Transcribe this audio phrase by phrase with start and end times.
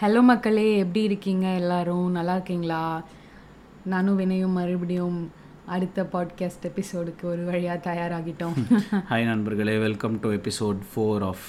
[0.00, 2.10] Hello மக்களே எப்படி இருக்கீங்க எல்லாரும்?
[2.10, 3.02] நல்லா இருக்கீங்களா?
[3.84, 5.30] நானும் வினயும் மறுபடியும்
[5.66, 8.56] அடுத்த பாட்காஸ்ட் எபிசோடுக்கு ஒரு வழியாக தயாராகிட்டோம்.
[9.10, 11.46] ஹாய் நண்பர்களே welcome to episode four of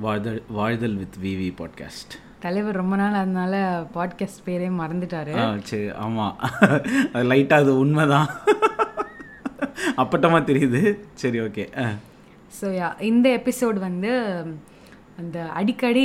[0.00, 5.60] வாழ்தல் வாழ்தல் வித் விவி பாட்காஸ்ட் தலைவர் ரொம்ப நாள் அதனால பாட்காஸ்ட் பேரே மறந்துட்டாரு.
[5.62, 6.38] சரி ஆமாம்
[7.12, 8.28] அது லைட்டாக அது உண்மைதான்.
[9.96, 10.98] அப்பட்டமாக தெரியுது.
[11.14, 11.66] சரி ஓகே
[12.60, 14.12] ஸோ யா இந்த எபிசோட் வந்து
[15.18, 16.04] அந்த அடிக்கடி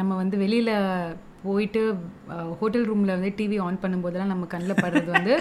[0.00, 0.72] நம்ம வந்து வெளியில்
[1.44, 1.80] போயிட்டு
[2.58, 5.34] ஹோட்டல் ரூமில் வந்து டிவி ஆன் பண்ணும்போதெல்லாம் நம்ம கண்ணில் படுறது வந்து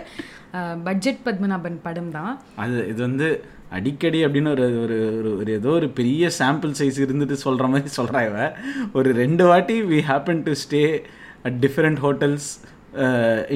[0.87, 2.31] பட்ஜெட் பத்மநாபன் படம் தான்.
[2.63, 3.27] அது இது வந்து
[3.77, 8.21] அடிக்கடி அப்படின்னு ஒரு ஒரு ஒரு ஒரு ஏதோ ஒரு பெரிய சாம்பிள் சைஸ் இருந்துட்டு சொல்கிற மாதிரி சொல்கிறா
[8.29, 8.39] இவ.
[8.99, 10.81] ஒரு ரெண்டு வாட்டி we happen to stay
[11.47, 12.49] at different hotels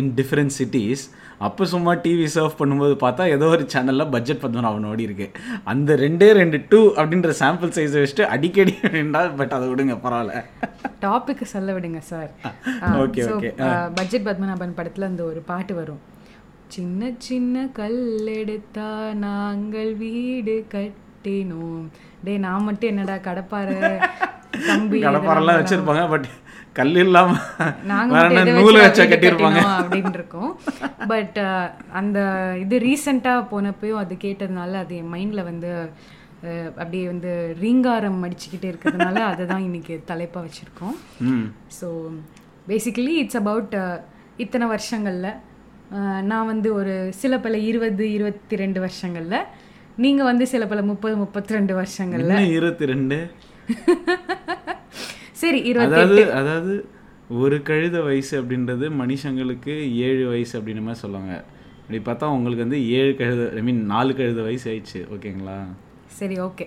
[0.01, 1.05] in different cities
[1.39, 5.27] அப்போ சும்மா டிவி சர்வ் பண்ணும்போது பார்த்தா ஏதோ ஒரு சேனலில் பட்ஜெட் பத்மநாபன் ஓடி இருக்கு.
[5.63, 10.35] அந்த ரெண்டே ரெண்டு டூ அப்படின்ற சாம்பிள் சைஸை வச்சுட்டு அடிக்கடி வேண்டாம் பட் அதை விடுங்க பரவாயில்ல.
[11.05, 12.29] டாபிக் சொல்ல விடுங்க sir
[13.03, 13.51] Okay, okay.
[13.99, 16.01] Budget Padmanabhan படத்துல அந்த ஒரு பாட்டு வரும்.
[16.75, 18.89] சின்ன சின்ன கல்லெடுத்தா
[19.25, 21.83] நாங்கள் வீடு கட்டினோம்.
[22.23, 23.77] டேய் நான் மட்டும் என்னடா கடப்பாரு
[24.69, 26.27] கம்பி கடப்பாரெல்லாம் வச்சுருப்பாங்க பட்
[26.79, 29.61] கல் இல்லாமல் நாங்க நூல் வச்சு கட்டியிருப்பாங்க?
[29.81, 30.51] அப்படின்னு இருக்கும்.
[31.11, 31.39] பட்
[31.99, 32.19] அந்த
[32.63, 35.71] இது ரீசெண்டாக போனப்பயும் அது கேட்டதுனால அது என் மைண்டில் வந்து
[36.81, 37.31] அப்படியே வந்து
[37.63, 40.95] ரீங்காரம் அடிச்சுக்கிட்டே இருக்கிறதுனால அதை தான் இன்னைக்கு தலைப்பாக வச்சுருக்கோம்.
[41.79, 41.87] ஸோ
[42.71, 43.75] பேசிக்கலி இட்ஸ் அபவுட்
[44.45, 45.31] இத்தனை வருஷங்களில்
[46.31, 49.39] நான் வந்து ஒரு சில பல இருபது இருபத்தி ரெண்டு வருஷங்களில்
[50.03, 52.37] நீங்கள் வந்து சில பல முப்பது முப்பத்தி ரெண்டு வருஷங்களில்.
[52.57, 53.19] இருபத்தி ரெண்டு
[55.41, 56.73] சரி அதாவது அதாவது
[57.37, 59.73] ஒரு கழுத வயசு அப்படின்றது மனுஷங்களுக்கு
[60.07, 61.33] ஏழு வயசு அப்படின்ற மாதிரி சொல்லுவாங்க.
[61.81, 64.99] இப்படி பார்த்தா உங்களுக்கு வந்து ஏழு கழுத ஐ மீன் நாலு கழுத வயசு ஆயிடுச்சு.
[65.15, 65.57] ஓகேங்களா?
[66.19, 66.65] சரி ஓகே.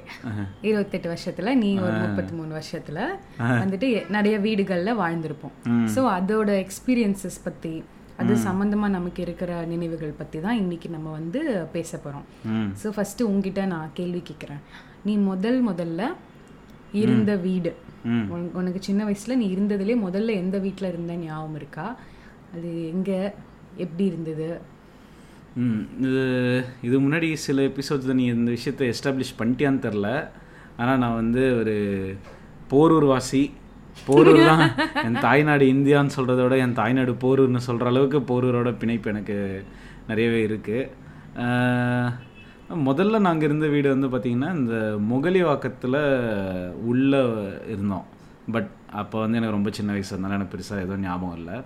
[0.69, 2.99] இருபத்தெட்டு வருஷத்துல நீ ஒரு முப்பத்தி மூணு வருஷத்துல
[3.63, 5.55] வந்துட்டு நிறைய வீடுகள்ல வாழ்ந்திருப்போம்.
[5.95, 7.75] ஸோ அதோட எக்ஸ்பீரியன்சஸ் பத்தி
[8.23, 11.41] அது சம்பந்தமா நமக்கு இருக்கிற நினைவுகள் பத்தி தான் இன்னைக்கு நம்ம வந்து
[11.75, 12.27] பேச போறோம்.
[12.81, 14.63] ஸோ ஃபர்ஸ்ட் உங்ககிட்ட நான் கேள்வி கேட்குறேன்
[15.09, 16.03] நீ முதல் முதல்ல
[17.03, 17.73] இருந்த வீடு
[18.59, 21.87] உனக்கு சின்ன வயசுல நீ இருந்ததுலே முதல்ல எந்த வீட்ல இருந்த ஞாபகம் இருக்கா?
[22.55, 23.11] அது எங்க
[23.77, 24.49] எப்படி இருந்தது?
[25.57, 26.23] ம் இது
[26.83, 30.09] இது முன்னாடி சில எபிசோட்ஸில் நீ இந்த விஷயத்தை எஸ்டாப்ளிஷ் பண்ணிட்டியான்னு தெரில
[30.77, 31.77] ஆனால் நான் வந்து ஒரு
[32.71, 33.43] போரூர் வாசி
[34.07, 34.63] போரூர் தான்
[35.07, 39.37] என் தாய்நாடு இந்தியான்னு சொல்கிறத விட என் தாய்நாடு போரூர்னு சொல்கிற அளவுக்கு போரூரோட பிணைப்பு எனக்கு
[40.09, 40.81] நிறையவே இருக்குது
[42.87, 44.75] முதல்ல நாங்கள் இருந்த வீடு வந்து பார்த்திங்கன்னா இந்த
[45.11, 46.01] முகலிவாக்கத்தில்
[46.91, 47.21] உள்ளே
[47.75, 48.07] இருந்தோம்.
[48.55, 48.69] பட்
[49.01, 51.57] அப்போ வந்து எனக்கு ரொம்ப சின்ன வயசு இருந்தாலும் எனக்கு பெருசாக எதுவும் ஞாபகம் இல்லை.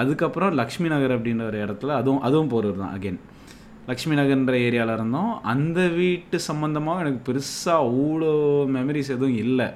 [0.00, 3.20] அதுக்கப்புறம் லக்ஷ்மி நகர் அப்படின்ற ஒரு இடத்துல அதுவும் அதுவும் போரூர் தான் அகெயின்
[3.90, 5.30] லக்ஷ்மி நகர்ன்ற ஏரியாவில் இருந்தோம்.
[5.52, 8.32] அந்த வீட்டு சம்மந்தமாக எனக்கு பெருசாக அவ்வளோ
[8.76, 9.68] மெமரிஸ் எதுவும் இல்லை.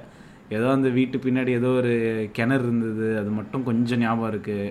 [0.55, 1.93] ஏதோ அந்த வீட்டு பின்னாடி ஏதோ ஒரு
[2.39, 4.67] கிணறு இருந்தது அது மட்டும் கொஞ்சம் ஞாபகம் இருக்குது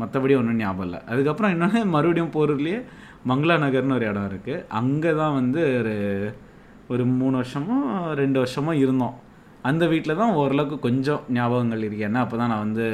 [0.00, 1.00] மற்றபடி ஒன்றும் ஞாபகம் இல்லை.
[1.12, 2.80] அதுக்கப்புறம் இன்னொன்று மறுபடியும் போரூர்லேயே
[3.28, 5.94] மங்களா நகர்னு ஒரு இடம் இருக்குது அங்கே தான் வந்து ஒரு
[6.92, 7.76] ஒரு மூணு வருஷமோ
[8.20, 9.16] ரெண்டு வருஷமோ இருந்தோம்.
[9.68, 12.06] அந்த வீட்டில் தான் ஓரளவுக்கு கொஞ்சம் ஞாபகங்கள் இருக்கு.
[12.08, 12.86] ஏன்னா அப்போ தான் நான் வந்து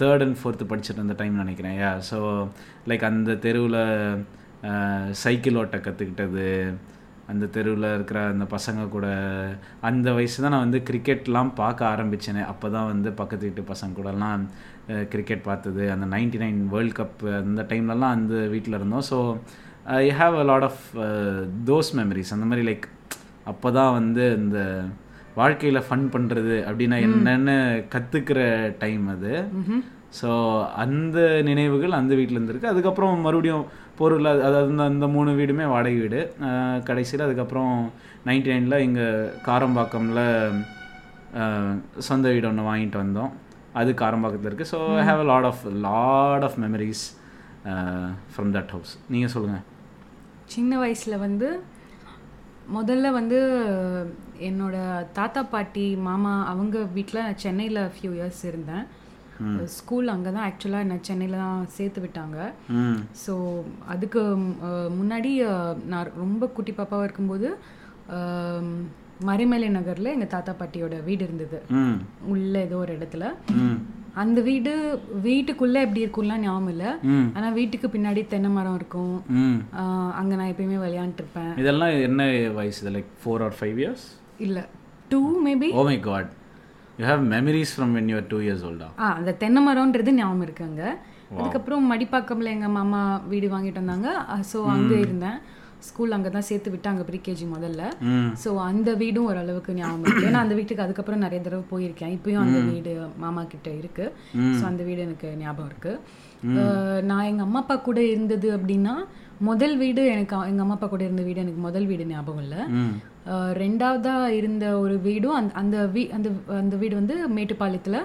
[0.00, 1.76] தேர்ட் அண்ட் ஃபோர்த்து படிச்சுட்டு இருந்த டைம் நினைக்கிறேன்.
[1.82, 2.18] யா ஸோ
[2.90, 3.80] லைக் அந்த தெருவில்
[5.22, 6.48] சைக்கிள் ஓட்ட கற்றுக்கிட்டது
[7.32, 9.06] அந்த தெருவில் இருக்கிற அந்த பசங்க கூட
[9.88, 14.44] அந்த வயசு தான் நான் வந்து கிரிக்கெட்லாம் பார்க்க ஆரம்பித்தேனே அப்போ தான் வந்து பக்கத்து வீட்டு பசங்க கூடலாம்
[15.12, 15.84] கிரிக்கெட் பார்த்தது.
[15.94, 19.06] அந்த நைன்டி நைன் வேர்ல்ட் கப் அந்த டைம்லலாம் அந்த வீட்டில் இருந்தோம்.
[19.10, 19.18] So
[20.02, 20.84] I have a lot of
[21.70, 22.86] those memories அந்த மாதிரி லைக்
[23.52, 24.58] அப்போ தான் வந்து இந்த
[25.40, 27.56] வாழ்க்கையில் ஃபன் பண்ணுறது அப்படின்னா என்னென்னு
[27.94, 28.40] கற்றுக்கிற
[28.82, 29.32] டைம் அது.
[30.18, 30.28] ஸோ
[30.82, 31.18] அந்த
[31.48, 32.72] நினைவுகள் அந்த வீட்டில் இருந்திருக்கு.
[32.72, 33.64] அதுக்கப்புறம் மறுபடியும்
[34.00, 36.20] பொருள் அதாவது அந்த அந்த மூணு வீடுமே வாடகை வீடு.
[36.88, 37.72] கடைசியில் அதுக்கப்புறம்
[38.28, 39.06] நைன்டி நைனில் இங்கே
[39.48, 40.24] காரம்பாக்கமில்
[42.08, 43.32] சொந்த வீடு ஒன்று வாங்கிட்டு வந்தோம்.
[43.80, 47.04] அது காரம்பாக்கத்தில் இருக்குது so I have a lot of lot of memories
[48.32, 49.64] from that house நீங்கள் சொல்லுங்கள்
[50.54, 51.48] சின்ன வயசுல வந்து
[52.76, 53.38] முதல்ல வந்து
[54.48, 54.76] என்னோட
[55.18, 58.84] தாத்தா பாட்டி மாமா அவங்க வீட்டில் நான் சென்னையில் ஃபியூ இயர்ஸ் இருந்தேன்.
[59.76, 62.38] ஸ்கூல் அங்கே தான் ஆக்சுவலாக என்னை சென்னையில் தான் சேர்த்து விட்டாங்க.
[63.24, 63.32] ஸோ
[63.94, 64.22] அதுக்கு
[64.98, 65.32] முன்னாடி
[65.92, 67.48] நான் ரொம்ப குட்டி பாப்பாவாக இருக்கும்போது
[69.26, 71.58] மறைமலை நகரில் எங்கள் தாத்தா பாட்டியோட வீடு இருந்தது.
[72.32, 73.24] உள்ள ஏதோ ஒரு இடத்துல.
[74.22, 74.72] அந்த வீடு
[75.22, 76.90] வீட்டுக்குள்ளே எப்படி இருக்கும்லாம் ஞாபகம் இல்லை.
[77.10, 77.28] ம்.
[77.36, 79.14] ஆனால் வீட்டுக்கு பின்னாடி தென்னை மரம் இருக்கும்.
[80.18, 82.26] அங்கே நான் எப்பயுமே விளையாண்டுருப்பேன் இதெல்லாம் என்ன
[82.58, 82.90] வயசு?
[82.96, 84.06] Like four or five years
[84.40, 84.64] இல்லை
[85.10, 86.30] two maybe oh my God
[86.98, 89.08] you have memories from when you're two years ஓல்டா ஆ?
[89.18, 90.84] அந்த தென்னை மரம்ன்றது ஞாபகம் இருக்குங்க
[91.36, 94.08] அதுக்கப்புறம் மடிப்பாக்கம்ல எங்கள் மாமா வீடு வாங்கிட்டு வந்தாங்க.
[94.50, 95.38] ஸோ அங்கே இருந்தேன்.
[95.84, 97.82] ஸ்கூல் அங்கே தான் சேர்த்து விட்டாங்க ப்ரீகேஜி முதல்ல.
[98.42, 100.26] ஸோ அந்த வீடும் ஓரளவுக்கு ஞாபகம் இருக்கு.
[100.26, 102.14] ஏன்னா அந்த வீட்டுக்கு அதுக்கப்புறம் நிறைய தடவை போயிருக்கேன்.
[102.16, 104.06] இப்பயும் அந்த வீடு மாமா கிட்ட இருக்கு.
[104.54, 105.94] ஸோ அந்த வீடு எனக்கு ஞாபகம் இருக்கு.
[107.04, 108.94] நான் எங்க அம்மா அப்பா கூட இருந்தது அப்படின்னா
[109.40, 112.60] முதல் வீடு எனக்கு அ- எங்க அம்மா அப்பா கூட இருந்த வீடு எனக்கு முதல் வீடு ஞாபகம் இல்லை.
[112.76, 112.92] ம்.
[113.28, 116.28] அஹ், ரெண்டாவதா இருந்த ஒரு வீடும் அந்த அந்த வீ அந்த
[116.58, 117.98] அந்த வீடு வந்து மேட்டுப்பாளையத்துல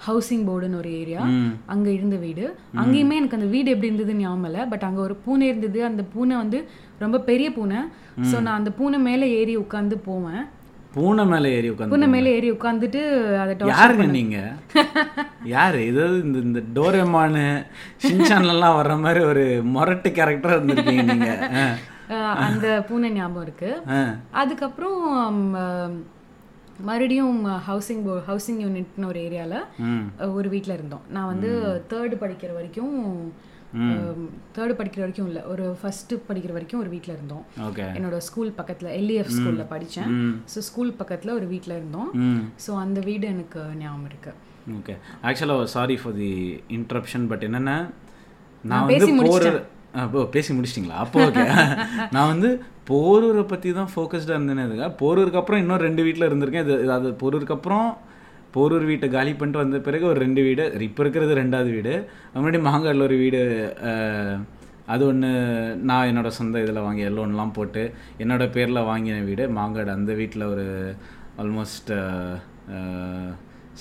[0.00, 1.22] ஹவுசிங் போர்டுன்னு ஒரு ஏரியா
[1.66, 2.44] அங்க இருந்த வீடு.
[2.78, 4.62] அங்கேயுமே எனக்கு அந்த வீடு எப்படி இருந்தது ஞாபகம் இல்லை.
[4.68, 5.80] பட் அங்க ஒரு பூனை இருந்தது.
[5.84, 6.58] அந்த பூனை வந்து
[6.98, 7.80] ரொம்ப பெரிய பூனை.
[8.26, 10.44] ஸோ நான் அந்த பூனை மேலே ஏறி உட்காந்து போவேன்.
[10.94, 13.00] பூனை மேலே ஏறி உட்காந்து பூனை மேலே ஏறி உட்காந்துட்டு
[13.40, 14.36] அதை யாருங்க நீங்க?
[15.50, 15.80] யாரு?
[15.88, 17.42] ஏதாவது இந்த இந்த டோரேமானு
[18.04, 19.44] ஷின்சான்லாம் வர்ற மாதிரி ஒரு
[19.74, 21.30] மொரட்டு கேரக்டரா இருந்திருக்கீங்க நீங்க.
[21.60, 21.66] ஆ.
[22.14, 23.70] அஹ், அந்த பூனை ஞாபகம் இருக்கு.
[24.34, 25.00] அதுக்கப்புறம்
[26.88, 27.36] மறுபடியும்
[27.68, 31.04] ஹவுசிங் போ ஹவுசிங் யூனிட்னு ஒரு ஏரியாவில் ஒரு வீட்டில் இருந்தோம்.
[31.16, 31.50] நான் வந்து
[31.92, 32.96] தேர்டு படிக்கிற வரைக்கும்
[34.56, 37.44] தேர்டு படிக்கிற வரைக்கும் இல்லை ஒரு ஃபஸ்ட்டு படிக்கிற வரைக்கும் ஒரு வீட்டில் இருந்தோம்.
[37.68, 37.86] ஓகே.
[37.98, 40.12] என்னோட ஸ்கூல் பக்கத்தில் எல்இஎஃப் ஸ்கூலில் படித்தேன்
[40.52, 42.10] ஸோ ஸ்கூல் பக்கத்தில் ஒரு வீட்டில் இருந்தோம்.
[42.66, 44.32] ஸோ அந்த வீடு எனக்கு ஞாபகம் இருக்கு.
[44.78, 44.94] ஓகே.
[45.28, 46.32] ஆக்சுவலாக sorry for the
[46.78, 47.76] interruption but என்னென்னா?
[48.64, 49.62] நான் வந்து முடிச்சிட்டேன்.
[50.02, 50.98] அப்போ பேசி முடிச்சிட்டிங்களா?
[51.04, 51.44] அப்போ ஓகே
[52.14, 52.48] நான் வந்து
[52.90, 56.66] போரூரை பற்றி தான் ஃபோக்கஸ்டாக இருந்தேனே இதுங்க போரூருக்கு அப்புறம் இன்னும் ரெண்டு வீட்டில் இருந்திருக்கேன்.
[56.66, 57.88] இது அது போரூருக்கு அப்புறம்
[58.56, 60.64] போரூர் வீட்டை காலி பண்ணிட்டு வந்த பிறகு ஒரு ரெண்டு வீடு.
[60.88, 61.94] இப்போ இருக்கிறது ரெண்டாவது வீடு.
[62.36, 63.40] முன்னாடி மாங்காடில் ஒரு வீடு
[64.94, 65.30] அது ஒன்று
[65.88, 67.82] நான் என்னோட சொந்த இதில் வாங்கி லோன்லாம் போட்டு
[68.22, 69.46] என்னோட பேரில் வாங்கின வீடு.
[69.58, 70.66] மாங்காடு அந்த வீட்டில் ஒரு
[71.42, 71.90] ஆல்மோஸ்ட்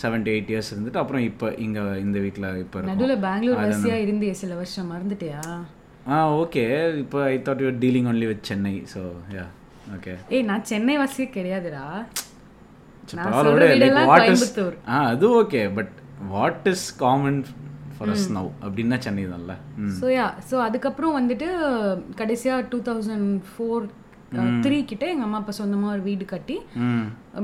[0.02, 4.54] செவன்டி எயிட் இயர்ஸ் இருந்துட்டு அப்புறம் இப்போ இங்கே இந்த வீட்டில் இப்போ நடுவில் பெங்களூர் வரிசையாக இருந்தியே சில
[4.62, 5.42] வருஷம் மறந்துட்டியா?
[6.06, 6.64] ஆ ஓகே
[7.04, 9.02] இப்போ I thought you're dealing only with Chennai so
[9.36, 9.46] yeah
[9.96, 11.84] okay ஏய் நான் சென்னை வாசியே கிடையாதுடா.
[13.50, 13.66] விட
[14.34, 14.46] இஸ்
[14.94, 15.94] ஆ அது okay but
[16.34, 17.40] what is common
[17.96, 19.54] for us now அப்படின்னா சென்னை தான்ல.
[20.00, 21.48] ஸோ யா ஸோ அதுக்கப்புறம் வந்துட்டு
[22.22, 23.86] கடைசியாக டூ தௌசண்ட் ஃபோர்
[24.64, 26.56] த்ரீ கிட்ட எங்கள் அம்மா அப்பா சொந்தமாக ஒரு வீடு கட்டி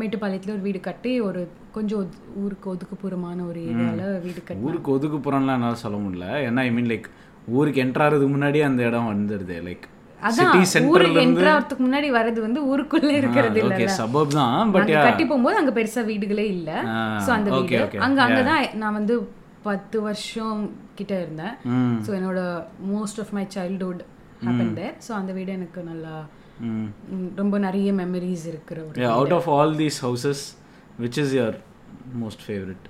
[0.02, 1.42] மேட்டுப்பாளையத்தில் ஒரு வீடு கட்டி ஒரு
[1.76, 2.08] கொஞ்சம்
[2.44, 6.28] ஊருக்கு ஒதுக்குப்புறமான ஒரு ஏரியாவில் வீடு கட்டி ஊருக்கு ஒதுக்குப்புறம்லாம் என்னால் சொல்ல முடியல.
[6.48, 7.08] ஏன்னா ஐ மீன் லைக்
[7.58, 9.88] ஊருக்கு என்ட்ரு ஆகிறதுக்கு முன்னாடியே அந்த இடம் வந்துடுது லைக்
[11.80, 13.78] முன்னாடி வர்றது வந்து ஊருக்குள்ளே இருக்கிறது இல்ல
[14.76, 16.72] பட் கட்டி போகும்போது அங்க பெருசா வீடுகளே இல்ல.
[17.26, 18.04] சோ அந்த okay, வீடு.
[18.08, 19.16] அங்க அங்கதான் நான் வந்து
[19.62, 20.62] பத்து வருஷம்
[20.96, 21.56] கிட்ட இருந்தேன்.
[22.06, 22.40] ஸோ என்னோட
[22.94, 24.04] most of my childhood
[24.46, 26.16] happen there so அந்த வீடு எனக்கு நல்லா
[27.36, 30.44] ரொம்ப நிறைய மெமரிஸ் இருக்கிற ஒரு out of all these houses
[31.02, 31.58] which is your
[32.24, 32.86] most favourite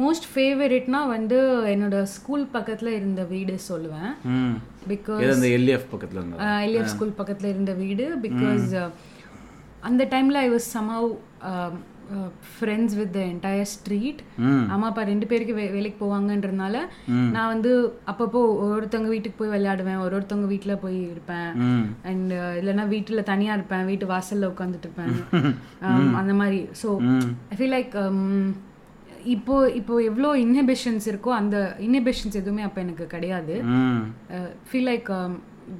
[0.00, 1.38] most ஃபேவரட்னா வந்து
[1.72, 4.12] என்னோட ஸ்கூல் பக்கத்துல இருந்த வீடு சொல்லுவேன்.
[4.88, 6.22] பிகாஸ் அந்த எல்எஃப் பக்கத்தில்
[6.66, 8.06] எல்எஃப் ஸ்கூல் பக்கத்துல இருந்த வீடு.
[8.26, 8.68] பிகாஸ்
[9.80, 11.08] அந்த டைம்ல I was somehow
[12.54, 14.20] friends with the entire street
[14.72, 16.76] அம்மா அப்பா ரெண்டு பேருக்கு வே வேலைக்கு போவாங்கன்றதுனால
[17.34, 17.70] நான் வந்து
[18.10, 20.00] அப்பப்போ ஒருத்தவங்க வீட்டுக்கு போய் விளையாடுவேன்.
[20.04, 21.50] ஒரு ஒருத்தவங்க வீட்டில் போய் இருப்பேன்.
[22.02, 23.84] அண்ட் இல்லைன்னா வீட்டில் தனியாக இருப்பேன்.
[23.84, 25.14] வீட்டு வாசலில் உட்காந்துட்டு இருப்பேன்.
[26.20, 26.68] அந்த மாதிரி.
[26.82, 26.90] ஸோ
[27.52, 27.94] ஐ ஃபீல் லைக்
[29.32, 31.56] இப்போ இப்போ எவ்வளோ இன்ஹிபிஷன்ஸ் இருக்கோ அந்த
[31.86, 33.54] இன்ஹிபிஷன்ஸ் எதுவுமே அப்போ எனக்கு கிடையாது.
[34.68, 35.08] Feel like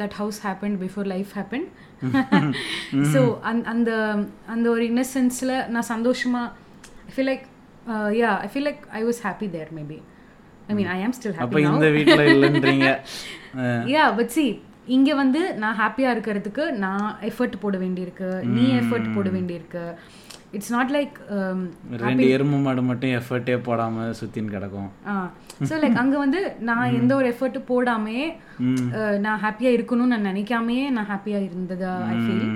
[0.00, 1.66] that house happen before life happen
[3.14, 3.20] so
[3.50, 3.90] அந் அந்த
[4.54, 6.50] அந்த ஒரு இன்னசென்ஸில் நான் சந்தோஷமாக
[7.14, 7.46] feel like
[8.20, 9.98] yeah I feel like I was happy there maybe
[10.70, 12.90] I mean I am still happy இந்த வீட்டில் இல்லைன்றீங்க.
[13.94, 14.46] யா பட் சி
[14.96, 19.84] இங்க வந்து நான் ஹாப்பியா இருக்கிறதுக்கு நான் எஃபர்ட் போட வேண்டியிருக்கு நீ எஃபர்ட் போட வேண்டியிருக்கு.
[20.54, 21.16] இட்ஸ் நாட் லைக்
[22.02, 24.88] ரெண்டு எருமை மாடு மட்டும் எஃபர்ட்டே போடாம சுத்தின்னு கிடக்கும்.
[25.68, 28.18] ஸோ லைக் அங்க வந்து நான் எந்த ஒரு எஃபர்ட் போடாமே
[28.96, 32.46] அஹ், நான் ஹாப்பியா இருக்கணும்னு நான் நினைக்காமையே நான் ஹாப்பியா இருந்ததா I feel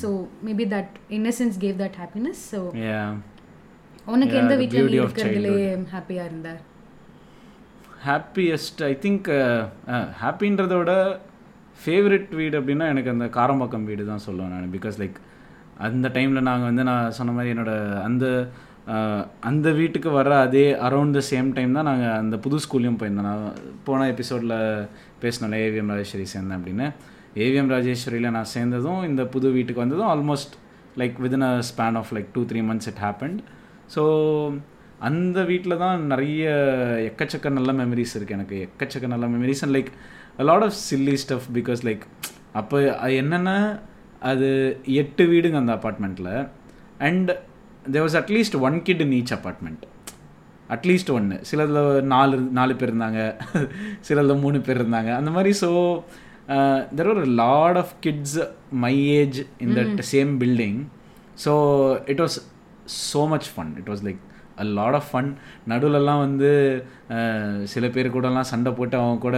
[0.00, 0.10] so
[0.44, 2.60] maybe that innocence gave that happiness so
[4.06, 5.54] உனக்கு எந்த வீட்டில் நீ இருக்கிறதுலே
[5.92, 6.50] ஹாப்பியா இருந்த?
[8.04, 9.28] ஹாப்பியஸ்ட் ஐ திங்க்
[10.20, 10.92] ஹாப்பின்றத விட
[11.80, 14.72] ஃபேவரட் வீடு அப்படின்னா எனக்கு அந்த காரம்பாக்கம் வீடு தான் சொல்லுவேன் நான்.
[14.74, 15.18] பிகாஸ் லைக்
[15.86, 18.26] அந்த டைமில் நாங்கள் வந்து நான் சொன்ன மாதிரி என்னோடய அந்த
[19.48, 23.28] அந்த வீட்டுக்கு வர அதே அரௌண்ட் த சேம் டைம் தான் நாங்கள் அந்த புது ஸ்கூல்லையும் போயிருந்தோம்.
[23.30, 24.54] நான் போன எபிசோடில்
[25.22, 26.86] பேசினோம்ல ஏவிஎம் ராஜேஸ்வரி சேர்ந்தேன் அப்படின்னு.
[27.44, 30.54] ஏவிஎம் ராஜேஸ்வரியில் நான் சேர்ந்ததும் இந்த புது வீட்டுக்கு வந்ததும் almost
[31.00, 33.42] like within a span of like two three months it happened
[33.96, 34.04] so
[35.08, 36.44] அந்த வீட்டில் தான் நிறைய
[37.10, 38.56] எக்கச்சக்க நல்ல மெமரிஸ் இருக்குது எனக்கு.
[38.68, 39.92] எக்கச்சக்க நல்ல memories and like
[40.48, 42.04] lot of silly stuff because like
[42.60, 42.78] அப்போ
[43.20, 43.52] என்னென்ன
[44.20, 46.48] அது எட்டு வீடுங்க அந்த அப்பார்ட்மெண்ட்டில்
[46.98, 47.30] and
[47.92, 49.84] there was at least one kid in each apartment
[50.70, 53.36] at least ஒன்று சிலதில் நாலு நாலு பேர் இருந்தாங்க.
[54.00, 55.14] சிலதில் மூணு பேர் இருந்தாங்க.
[55.16, 55.70] அந்த மாதிரி so
[56.94, 58.38] there are lot of kids
[58.70, 60.86] my age in that same building
[61.44, 61.52] so
[62.06, 62.38] it was
[63.12, 64.20] so much fun it was like
[64.58, 65.30] a lot of fun
[65.68, 66.50] நடுவுலலாம் வந்து
[67.66, 69.36] சில பேர் கூடலாம் சண்டை போட்டு அவங்க கூட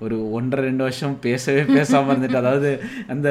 [0.00, 2.70] ஒரு ஒன்றரை ரெண்டு வருஷம் பேசவே பேசாமல் இருந்துட்டு அதாவது
[3.08, 3.28] அந்த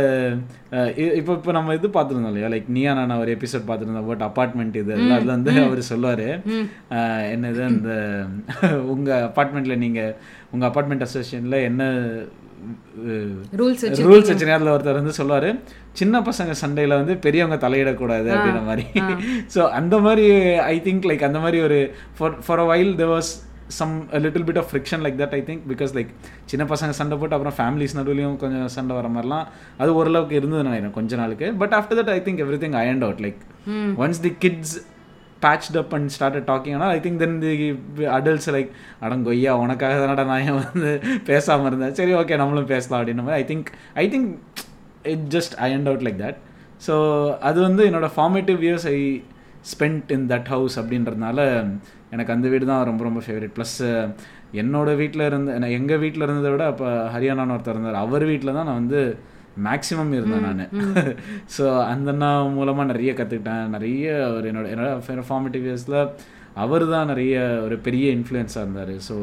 [1.13, 2.49] இப்போ இப்போ நம்ம இது பார்த்துருந்தோம் இல்லையா?
[2.49, 6.27] லைக் நீயா நான் ஒரு எபிசோட் பார்த்துருந்தோம் பட் அப்பார்ட்மெண்ட் இது எல்லாம் அதில் வந்து அவர் சொல்லுவார்
[7.33, 7.91] என்னது அந்த
[8.93, 10.13] உங்கள் அப்பார்ட்மெண்ட்டில் நீங்கள்
[10.51, 11.83] உங்கள் அப்பார்ட்மெண்ட் அசோசியேஷனில் என்ன
[13.59, 15.49] ரூல்ஸ் ரூல்ஸ் வச்ச நேரத்தில் ஒருத்தர் வந்து சொல்லுவார்
[15.93, 18.85] சின்ன பசங்க சண்டையில் வந்து பெரியவங்க தலையிடக்கூடாது அப்படின்ற மாதிரி.
[19.55, 20.25] ஸோ அந்த மாதிரி
[20.73, 21.79] ஐ திங்க் லைக் அந்த மாதிரி ஒரு
[22.17, 23.29] for for a while there was
[23.69, 26.09] some little bit of friction like that I think because like
[26.45, 29.45] சின்ன பசங்க சண்டை போட்டு அப்புறம் ஃபேமிலிஸ் நடுவுலையும் கொஞ்சம் சண்டை வர மாதிரிலாம்
[29.77, 31.47] அது ஓரளவுக்கு இருந்தது நினைக்கிறேன் கொஞ்ச நாளுக்கு.
[31.53, 33.39] But after that I think everything ironed out like
[33.97, 34.75] once the kids
[35.45, 37.53] patched up and start talking ஆனால் I think then the
[38.17, 38.69] adults like
[39.05, 40.91] அடங்கொய்யா உனக்காக தானடா நான் ஏன் வந்து
[41.29, 41.95] பேசாமல் இருந்தேன்?
[41.99, 43.39] சரி ஓகே நம்மளும் பேசலாம் அப்படின்ற மாதிரி.
[43.43, 43.69] I think
[44.03, 44.29] I think
[45.13, 46.39] it just ironed out like that
[46.87, 46.93] so
[47.49, 48.99] அது வந்து என்னோட formative years I
[49.71, 51.39] spend in that house அப்படின்றதுனால
[52.13, 53.75] எனக்கு அந்த வீடு தான் ரொம்ப ரொம்ப ஃபேவரட் ப்ளஸ்
[54.61, 58.01] என்னோடய வீட்டில் இருந்த எங்கள் வீட்டில் இருந்ததை விட அப்போ ஹரியானான்னு ஒருத்தர் இருந்தார்.
[58.05, 59.01] அவர் வீட்டில் தான் நான் வந்து
[59.67, 60.61] மேக்ஸிமம் இருந்தேன் நான்.
[61.55, 64.05] ஸோ அந்த அண்ணா மூலமாக நிறைய கற்றுக்கிட்டேன் நிறைய
[64.37, 65.99] ஒரு என்னோட என்னோட ஃபார்மேட்டிவ் இயர்ஸில்
[66.63, 68.95] அவர் தான் நிறைய ஒரு பெரிய இன்ஃப்ளூயன்ஸாக இருந்தார்.
[69.09, 69.17] ஸோ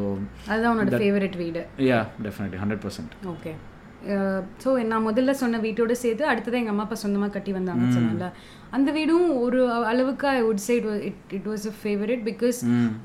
[0.50, 1.62] அதுதான் உன்னோட ஃபேவரட் வீடு.
[1.90, 3.52] Yeah definitely hundred percent okay
[4.62, 8.26] so நான் முதல்ல சொன்ன வீட்டோட சேர்த்து அடுத்ததான் எங்கள் அம்மா அப்பா சொந்தமாக கட்டி வந்தாங்கன்னு சொன்னேன்ல.
[8.76, 12.58] அந்த வீடும் ஒரு அளவுக்கு I would say it it was a favourite because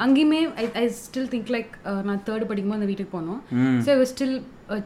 [0.06, 1.72] அங்கேயுமே I I still think like
[2.10, 3.42] நான் தேர்ட் படிக்கும்போது அந்த வீட்டுக்கு போனோம்.
[3.86, 4.36] ஸோ ஸ்டில்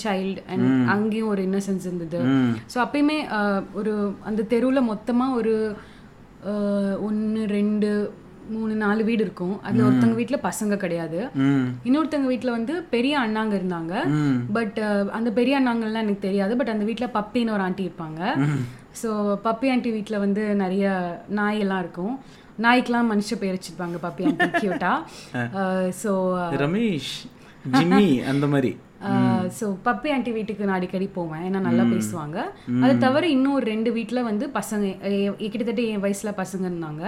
[0.03, 2.21] சைல்டு அண்ட் அங்கேயும் ஒரு இன்னசென்ஸ் இருந்தது.
[2.73, 5.55] ஸோ அப்பயுமே uh, ஒரு அந்த தெருவில் மொத்தமாக ஒரு
[7.01, 7.89] ஒன்று ரெண்டு
[8.49, 9.55] மூணு நாலு வீடு இருக்கும்.
[9.61, 11.19] அதுல ஒருத்தவங்க வீட்ல பசங்க கிடையாது.
[11.87, 13.93] இன்னொருத்தவங்க வீட்ல வந்து பெரிய அண்ணாங்க இருந்தாங்க.
[14.57, 14.79] பட்
[15.17, 16.55] அந்த பெரிய அண்ணாங்கள்லாம் எனக்கு தெரியாது.
[16.55, 18.21] பட் அந்த வீட்ல பப்பின்னு ஒரு ஆண்டி இருப்பாங்க.
[19.01, 19.09] ஸோ
[19.47, 20.85] பப்பி ஆண்டி வீட்ல வந்து நிறைய
[21.39, 22.13] நாய் எல்லாம் இருக்கும்.
[22.65, 24.93] நாய்க்கெல்லாம் மனுஷ பேர் வச்சிருப்பாங்க பப்பி ஆண்டி கியூட்டா
[26.03, 26.13] ஸோ
[26.65, 27.13] ரமேஷ்
[27.71, 28.71] ஜிம்மி அந்த மாதிரி.
[29.59, 31.41] ஸோ பப்பி ஆண்டி வீட்டுக்கு நான் அடிக்கடி போவேன்.
[31.41, 32.37] ஏன்னா நல்லா பேசுவாங்க.
[32.81, 34.85] அது தவிர இன்னும் ஒரு ரெண்டு வீட்டில் வந்து பசங்க
[35.37, 37.03] கிட்டத்தட்ட என் வயசுல பசங்க இருந்தாங்க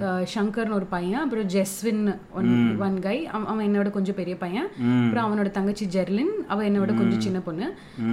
[0.00, 2.02] அஹ் சங்கர்னு ஒரு பையன் அப்புறம் ஜெஸ்வின்
[2.34, 4.68] ஒன் ஒன் கை அவன் என்னோட கொஞ்சம் பெரிய பையன்.
[5.04, 7.66] அப்புறம் அவனோட தங்கச்சி ஜெர்லின் அவ என்னோட கொஞ்சம் சின்ன பொண்ணு.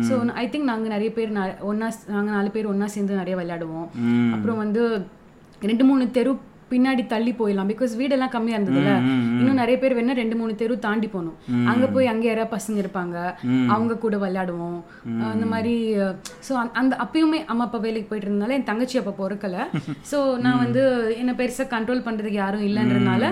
[0.09, 3.87] ஸோ ஐ திங்க் நாங்க நிறைய பேர் ந- ஒண்ணா நாங்க நாலு பேர் ஒண்ணா சேர்ந்து நிறைய விளையாடுவோம்.
[4.33, 4.81] அப்புறம் வந்து
[5.61, 6.31] ரெண்டு மூணு தெரு
[6.75, 7.71] பின்னாடி தள்ளி போயிடலாம்.
[7.73, 8.93] பிகாஸ் வீடெல்லாம் கம்மியா இருந்ததுல
[9.39, 11.37] இன்னும் நிறைய பேர் வேணா ரெண்டு மூணு தெரு தாண்டி போகணும்.
[11.71, 13.17] அங்க போய் அங்க யாராவது பசங்க இருப்பாங்க.
[13.75, 14.79] அவங்க கூட விளையாடுவோம்.
[15.33, 15.75] அந்த மாதிரி
[16.47, 19.57] ஸோ அந்த அப்பயுமே அம்மா அப்பா வேலைக்கு போயிட்டு இருந்தனால என் தங்கச்சி அப்போ பிறக்கல.
[20.11, 20.81] ஸோ நான் வந்து
[21.21, 23.23] என்ன பெருசா கண்ட்ரோல் பண்றதுக்கு யாரும் இல்லைன்றதுனால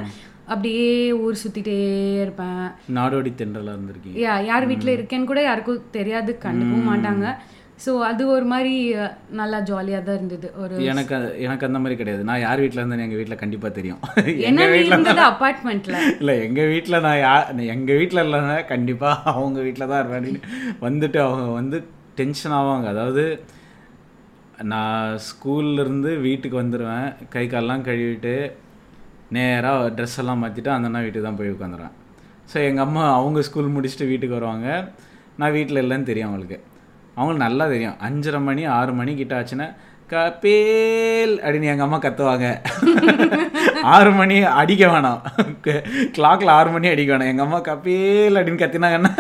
[0.54, 0.88] அப்படியே
[1.26, 1.76] ஊர் சுத்திட்டே
[2.24, 2.64] இருப்பேன்.
[2.98, 4.18] நாடோடி தென்றலாக இருந்திருக்கீங்க.
[4.24, 6.32] யா யார் வீட்ல இருக்கேன்னு கூட யாருக்கும் தெரியாது.
[6.46, 7.28] கண்டுக்கவும் மாட்டாங்க.
[7.80, 8.74] ஸோ அது ஒரு மாதிரி
[9.32, 10.48] நல்லா ஜாலியா தான் இருந்தது.
[10.56, 12.24] ஒரு எனக்கு அது- எனக்கு அந்த மாதிரி கிடையாது.
[12.24, 14.02] நான் யார் வீட்டில் இருந்தேன்னு எங்கள் வீட்டில் கண்டிப்பாக தெரியும்.
[14.50, 17.34] எங்கள் வீட்டில் இருந்தது அப்பார்ட்மெண்ட்ல இல்லை எங்கள் வீட்டில் நான் யா
[17.68, 20.40] எங்கள் வீட்டில் இல்லைன்னா கண்டிப்பாக அவங்க வீட்டில் தான் இருப்பேன்.
[20.82, 21.80] வந்துட்டு அவங்க வந்து
[22.16, 22.88] டென்ஷன் ஆவாங்க.
[22.88, 23.24] அதாவது
[24.64, 28.36] நான் ஸ்கூல்ல இருந்து வீட்டுக்கு வந்துடுவேன் கை கால்லாம் கழுவிட்டு
[29.30, 31.96] நேராக ட்ரெஸ் எல்லாம் மாற்றிட்டு அந்த அண்ணா வீட்டுக்கு தான் போய் உட்காந்துருவேன்.
[32.54, 34.68] ஸோ எங்கள் அம்மா அவங்க ஸ்கூல் முடிச்சுட்டு வீட்டுக்கு வருவாங்க.
[35.38, 36.60] நான் வீட்டில் இல்லைன்னு தெரியும் அவங்களுக்கு.
[37.16, 37.98] அவங்களுக்கு நல்லா தெரியும்.
[38.08, 39.68] அஞ்சரை மணி ஆறு மணி கிட்ட ஆச்சுன்னா
[40.12, 42.48] கபேல் அப்படின்னு எங்கள் அம்மா கத்துவாங்க.
[43.94, 45.22] ஆறு மணி அடிக்க வேணாம்.
[46.18, 47.32] கிளாக்ல ஆறு மணி அடிக்க வேணாம்.
[47.34, 49.12] எங்கள் அம்மா கபேல் அப்படின்னு கத்தினாங்கன்னா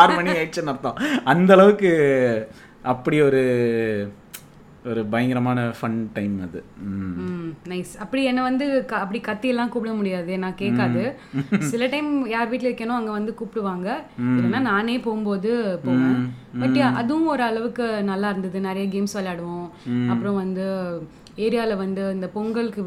[0.00, 0.98] ஆறு மணி ஆயிடுச்சுன்னு அர்த்தம்.
[1.24, 1.92] அந்த அளவுக்கு
[2.82, 3.42] அப்படி ஒரு
[4.90, 6.60] ஒரு பயங்கரமான ஃபன் டைம் அது.
[7.70, 10.32] நைஸ் அப்படி என்ன வந்து அப்படி கத்தி எல்லாம் கூப்பிட முடியாது.
[10.38, 11.02] நான் கேட்காது.
[11.58, 13.88] சில டைம் யார் வீட்ல இருக்கேனோ அங்க வந்து கூப்பிடுவாங்க.
[14.20, 15.52] இல்லைன்னா நானே போகும்போது
[15.84, 16.20] போவேன்.
[16.60, 18.60] பட் அதுவும் ஒரு அளவுக்கு நல்லா இருந்தது.
[18.60, 19.68] நிறைய கேம்ஸ் விளையாடுவோம்.
[20.08, 20.66] அப்புறம் வந்து
[21.38, 22.82] ஏரியால வந்து இந்த பொங்கலுக்கு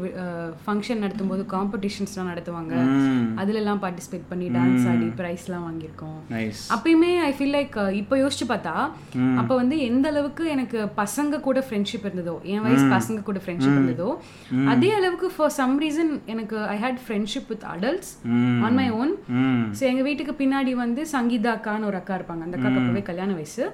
[0.64, 2.74] ஃபங்க்ஷன் நடத்தும் போது காம்படிஷன்ஸ்லாம் நடத்துவாங்க.
[2.92, 3.24] ம்.
[3.40, 6.18] அதுல எல்லாம் பார்ட்டிசிபேட் பண்ணி டான்ஸ் ஆடி ப்ரைஸ்லாம் வாங்கியிருக்கோம்.
[6.76, 8.74] அப்பயுமே ஐ ஃபீல் லைக் இப்போ யோசிச்சு பார்த்தா
[9.40, 14.08] அப்போ வந்து எந்த அளவுக்கு எனக்கு பசங்க கூட ஃப்ரெண்ட்ஷிப் இருந்ததோ என் வயசு பசங்க கூட ஃப்ரெண்ட்ஷிப் இருந்ததோ
[14.68, 18.12] அதே அளவுக்கு ஃபார் சம் ரீசன் எனக்கு I had friendship with adults
[18.66, 18.88] on my.
[19.00, 19.14] Own
[19.78, 22.42] so எங்க வீட்டுக்கு பின்னாடி வந்து சங்கீதா அக்கான்னு ஒரு அக்கா இருப்பாங்க.
[22.42, 23.64] அந்த அக்காக்கு அப்பவே கல்யாண வயசு.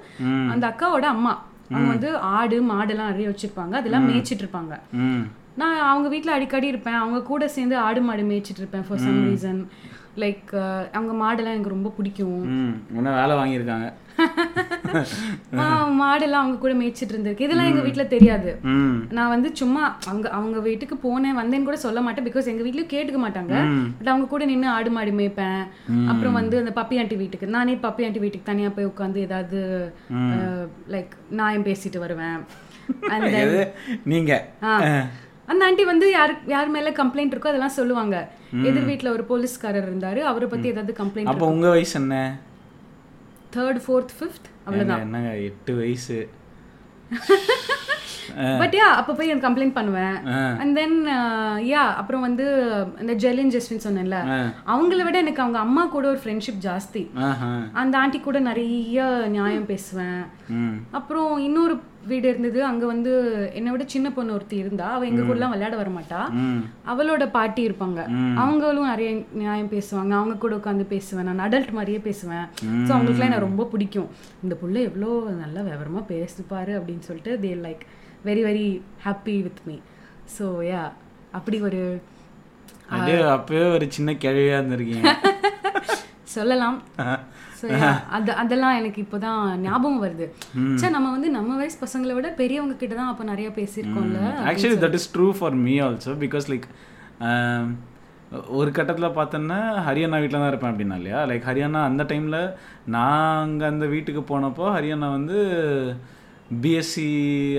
[0.53, 1.33] அந்த அக்காவோட அம்மா.
[1.71, 3.73] அவங்க வந்து ஆடு மாடெல்லாம் நிறைய வச்சிருப்பாங்க.
[3.81, 4.73] அதெல்லாம் மேய்ச்சிட்டு இருப்பாங்க
[5.61, 6.99] நான் அவங்க வீட்ல அடிக்கடி இருப்பேன்.
[7.01, 9.59] அவங்க கூட சேர்ந்து ஆடு மாடு மேய்ச்சிட்டு இருப்பேன் ஃபார் சம் ரீசன்
[10.23, 10.49] லைக்
[10.97, 12.41] அவங்க மாடெல்லாம் எனக்கு ரொம்ப பிடிக்கும்.
[13.19, 13.87] வேலை வாங்கியிருக்காங்க.
[16.01, 17.45] மாடெல்லாம் அவங்க கூட மேய்ச்சிட்டு இருந்திருக்கு.
[17.47, 18.51] இதெல்லாம் எங்க வீட்ல தெரியாது.
[19.17, 22.27] நான் வந்து சும்மா அவங்க அவங்க வீட்டுக்கு போனேன் வந்தேன்னு கூட சொல்ல மாட்டேன்.
[22.29, 23.55] பிகாஸ் எங்க வீட்லயும் கேட்டுக்க மாட்டாங்க.
[23.97, 25.63] பட் அவங்க கூட நின்று ஆடு மாடு மேய்ப்பேன்.
[26.11, 29.59] அப்புறம் வந்து அந்த பப்பி ஆண்டி வீட்டுக்கு நானே பப்பி ஆண்டி வீட்டுக்கு தனியா போய் உட்காந்து ஏதாவது
[30.95, 32.39] லைக் நான் பேசிட்டு வருவேன்.
[34.13, 34.31] நீங்க.
[35.51, 38.15] அந்த ஆண்டி வந்து யார் யார் மேல கம்ப்ளைண்ட் இருக்கோ அதெல்லாம் சொல்லுவாங்க.
[38.69, 40.19] எதிர் வீட்ல ஒரு போலீஸ்காரர் இருந்தாரு.
[40.31, 42.17] அவரை பத்தி ஏதாவது கம்ப்ளைண்ட் அப்போ உங்க வயசு என்ன?
[43.57, 46.19] தேர்ட் ஃபோர்த் ஃபிஃப்த் ஏங்க, என்னங்க எட்டு வயசு.
[48.59, 50.15] பட் யா அப்போ போய் எனக்கு கம்ப்ளைண்ட் பண்ணுவேன்.
[50.61, 50.95] அண்ட் தென்
[51.71, 52.45] யா அப்புறம் வந்து
[53.01, 54.19] இந்த ஜெலின் ஜெஸ்வின் சொன்னேன்ல
[54.73, 57.03] அவங்கள விட எனக்கு அவங்க அம்மா கூட ஒரு ஃப்ரெண்ட்ஷிப் ஜாஸ்தி.
[57.81, 60.21] அந்த ஆண்டி கூட நிறைய நியாயம் பேசுவேன்.
[60.99, 62.59] அப்புறம் இன்னொரு வீடு இருந்தது.
[62.65, 63.11] அங்க வந்து
[63.53, 64.87] என்னை விட சின்ன பொண்ணு ஒருத்தி இருந்தா.
[64.93, 66.61] அவ எங்க கூடலாம் விளையாட வர மாட்டா ம்.
[66.87, 67.99] அவளோட பாட்டி இருப்பாங்க.
[68.41, 70.13] அவங்களும் நிறைய நியாயம் பேசுவாங்க.
[70.13, 71.27] அவங்க கூட உட்காந்து பேசுவேன்.
[71.29, 72.45] நான் அடல்ட் மாதிரியே பேசுவேன்.
[72.81, 74.09] ஸோ அவங்களுக்குலாம் எனக்கு ரொம்ப பிடிக்கும்.
[74.43, 77.83] இந்த புள்ள எவ்வளோ நல்லா விவரமா பேசுப்பாரு அப்படின்னு சொல்லிட்டு they like
[78.25, 78.67] very very
[79.05, 79.77] happy with me
[80.35, 80.83] so yeah
[81.31, 81.81] அப்படி ஒரு
[82.89, 85.11] அப்படியே அப்பவே ஒரு சின்ன கிழவியா இருந்திருக்கீங்க.
[86.35, 86.77] சொல்லலாம்.
[87.71, 90.25] Yeah, அது அதெல்லாம் எனக்கு இப்போதான் ஞாபகம் வருது.
[90.81, 94.97] சே நம்ம வந்து நம்ம வயசு பசங்களை விட பெரியவங்க கிட்ட தான் அப்போ நிறைய பேசியிருக்கோம்ல actually that
[94.99, 96.67] is true for me also because like
[98.59, 101.19] ஒரு கட்டத்தில் பார்த்தோன்னா ஹரியானா வீட்டில் தான் இருப்பேன் அப்படின்னா இல்லையா?
[101.31, 102.39] லைக் ஹரியானா அந்த டைமில்
[102.97, 105.37] நாங்கள் அந்த வீட்டுக்கு போனப்போ ஹரியானா வந்து
[106.63, 107.07] பிஎஸ்சி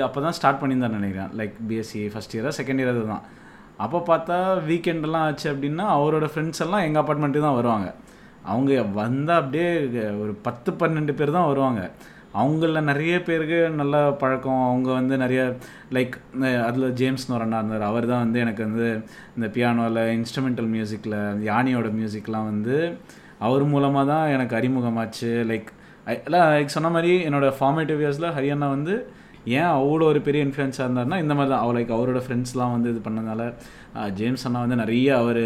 [0.07, 1.33] அப்போ தான் ஸ்டார்ட் பண்ணியிருந்தான்னு நினைக்கிறேன்.
[1.41, 3.25] லைக் பிஎஸ்சி ஃபஸ்ட் இயராக செகண்ட் இயர் அதுதான்
[3.85, 4.37] அப்போ பார்த்தா
[4.69, 7.89] வீக்கெண்டெல்லாம் ஆச்சு அப்படின்னா அவரோட ஃப்ரெண்ட்ஸ் எல்லாம் எங்கள் அப்பார்ட்மெண்ட்டுக்கு தான் வருவாங்க.
[8.53, 9.69] அவங்க வந்தால் அப்படியே
[10.23, 11.83] ஒரு பத்து பன்னெண்டு பேர் தான் வருவாங்க.
[12.41, 14.63] அவங்கள நிறைய பேருக்கு நல்ல பழக்கம்.
[14.69, 15.43] அவங்க வந்து நிறைய
[15.97, 16.15] லைக்
[16.69, 17.85] அதில் ஜேம்ஸ்னு ஒரு அண்ணா இருந்தார்.
[17.91, 18.89] அவர் தான் வந்து எனக்கு வந்து
[19.37, 21.19] இந்த பியானோவில் இன்ஸ்ட்ருமெண்டல் மியூசிக்கில்
[21.51, 22.77] யானியோட மியூசிக்லாம் வந்து
[23.47, 25.31] அவர் மூலமாக தான் எனக்கு அறிமுகமாச்சு.
[25.51, 25.71] லைக்
[26.27, 28.97] எல்லாம் லைக் சொன்ன மாதிரி என்னோட ஃபார்மேட்டிவ் இயர்ஸில் ஹரியானா வந்து
[29.45, 31.63] ஏன் அவ்வளோ ஒரு பெரிய இன்ஃப்ளூயன்ஸாக இருந்தாருன்னா இந்த மாதிரி தான்.
[31.65, 33.43] அவர் லைக் அவரோட ஃப்ரெண்ட்ஸ்லாம் வந்து இது பண்ணதுனால
[34.19, 35.43] ஜேம்ஸ் அண்ணா வந்து நிறைய அவர்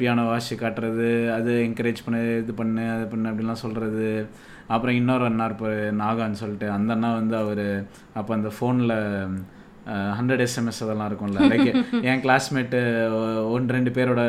[0.00, 4.08] பியானோ வாஷி காட்டுறது அது என்கரேஜ் பண்ணு இது பண்ணு அது பண்ணு அப்படின்லாம் சொல்கிறது
[4.74, 6.66] அப்புறம் இன்னொரு அண்ணா இருப்பார் நாகான்னு சொல்லிட்டு.
[6.76, 7.64] அந்த அண்ணா வந்து அவர்
[8.18, 8.94] அப்போ அந்த ஃபோனில்
[10.18, 11.48] ஹண்ட்ரட் எஸ்எம்எஸ் அதெல்லாம் இருக்கும்ல.
[11.52, 11.70] லைக்
[12.10, 12.80] என் கிளாஸ்மேட்டு
[13.54, 14.22] ஒன்று ரெண்டு பேரோட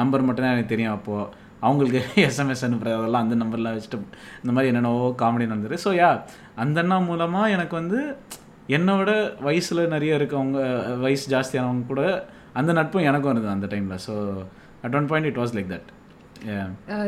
[0.00, 3.98] நம்பர் மட்டும்தான் எனக்கு தெரியும் அப்போது அவங்களுக்கு எஸ்எம்எஸ் அனுப்புறது அதெல்லாம் அந்த நம்பர்லாம் வச்சுட்டு
[4.42, 5.76] இந்த மாதிரி என்னென்னவோ காமெடி நடந்தது.
[5.84, 6.10] ஸோ யா
[6.56, 8.00] அந்த அண்ணா மூலமாக எனக்கு வந்து
[8.68, 9.10] என்னோட
[9.40, 10.58] வயசில் நிறைய இருக்கவங்க
[11.00, 12.02] வயசு ஜாஸ்தியானவங்க கூட
[12.54, 14.14] அந்த நட்பும் எனக்கும் இருந்தது அந்த டைமில் so
[14.82, 15.90] at one point it was like that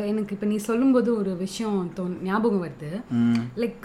[0.07, 2.91] எனக்கு இப்போ நீ சொல்லும்போது ஒரு விஷயம் தோன் ஞாபகம் வருது.
[3.57, 3.85] லைக்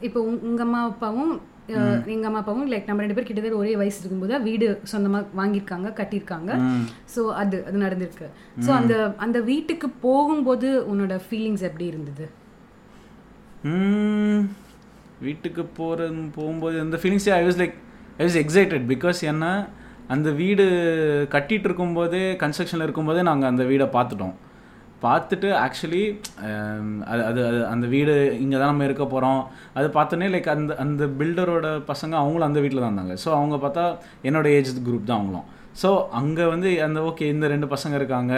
[0.00, 1.32] இப்போ உங்- உங்க அம்மா அப்பாவும்
[1.72, 5.90] அஹ், எங்க அம்மா அப்பாவும் லைக் நம்ம ரெண்டு பேர் கிட்டத்தட்ட ஒரே வயசு இருக்கும்போது வீடு சொந்தமா வாங்கியிருக்காங்க
[5.98, 6.50] கட்டியிருக்காங்க.
[7.14, 8.26] ஸோ அது அது நடந்திருக்கு.
[8.58, 12.26] ஸோ அந்த அந்த வீட்டுக்கு போகும்போது உன்னோட ஃபீலிங்ஸ் எப்படி இருந்தது?
[15.20, 17.76] வீட்டுக்கு போகிற போகும்போது அந்த ஃபீலிங்ஸே I was like
[18.18, 19.52] I was excited because ஏன்னா
[20.08, 20.64] அந்த வீடு
[21.30, 24.34] கட்டிட்டு இருக்கும்போதே கன்ஸ்ட்ரக்ஷனில் இருக்கும்போதே நாங்கள் அந்த வீடை பார்த்துட்டோம்.
[25.06, 26.02] பார்த்துட்டு ஆக்சுவலி
[27.12, 28.12] அது அது அது அந்த வீடு
[28.42, 29.40] இங்கே தான் நம்ம இருக்க போகிறோம்
[29.78, 33.16] அது பார்த்தோன்னே லைக் அந்த அந்த பில்டரோட பசங்க அவங்களும் அந்த வீட்டில் தான் இருந்தாங்க.
[33.24, 33.84] ஸோ அவங்க பார்த்தா
[34.28, 35.48] என்னோட ஏஜ் குரூப் தான் அவங்களும்.
[35.82, 35.90] ஸோ
[36.20, 38.34] அங்கே வந்து அந்த ஓகே இந்த ரெண்டு பசங்க இருக்காங்க.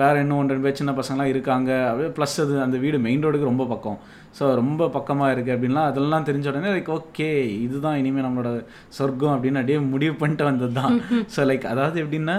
[0.00, 1.70] வேற இன்னும் ஒன்று ரெண்டு பேர் சின்ன பசங்களாம் இருக்காங்க.
[1.90, 3.98] அப்படியே ப்ளஸ் அது அந்த வீடு மெயின் ரோடுக்கு ரொம்ப பக்கம்.
[4.38, 7.30] ஸோ ரொம்ப பக்கமாக இருக்குது அப்படின்லாம் அதெல்லாம் தெரிஞ்ச உடனே லைக் ஓகே
[7.64, 8.50] இதுதான் இனிமேல் நம்மளோட
[8.98, 10.96] சொர்க்கம் அப்படின்னு அப்படியே முடிவு பண்ணிட்டு வந்தது தான்
[11.34, 12.38] ஸோ லைக் அதாவது எப்படின்னா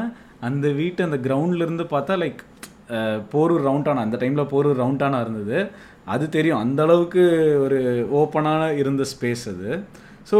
[0.49, 1.19] அந்த வீட்டு அந்த
[1.59, 2.41] இருந்து பார்த்தா லைக்
[3.33, 5.57] போரூர் ரவுண்டானா அந்த டைமில் போரூர் ரவுண்டானா இருந்தது.
[6.13, 6.61] அது தெரியும்.
[6.65, 7.23] அந்த அளவுக்கு
[7.65, 7.79] ஒரு
[8.19, 9.71] ஓப்பனான இருந்த ஸ்பேஸ் அது.
[10.31, 10.37] So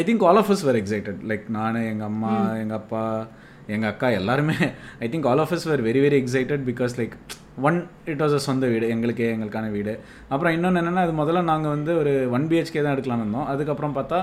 [0.00, 1.16] I think all of us were excited.
[1.30, 3.02] Like நான் எங்கள் அம்மா எங்கள் அப்பா
[3.74, 4.56] எங்கள் அக்கா எல்லாருமே
[5.04, 7.14] I think all of us were very very excited because like
[7.68, 7.78] one
[8.12, 8.88] it was a சொந்த வீடு.
[8.94, 9.94] எங்களுக்கே எங்களுக்கான வீடு.
[10.28, 13.46] அப்புறம் இன்னொன்று என்னென்னா அது முதல்ல நாங்கள் வந்து ஒரு ஒன் பிஹெச்கே தான் எடுக்கலாம்னு இருந்தோம்.
[13.52, 14.20] அதுக்கப்புறம் பார்த்தா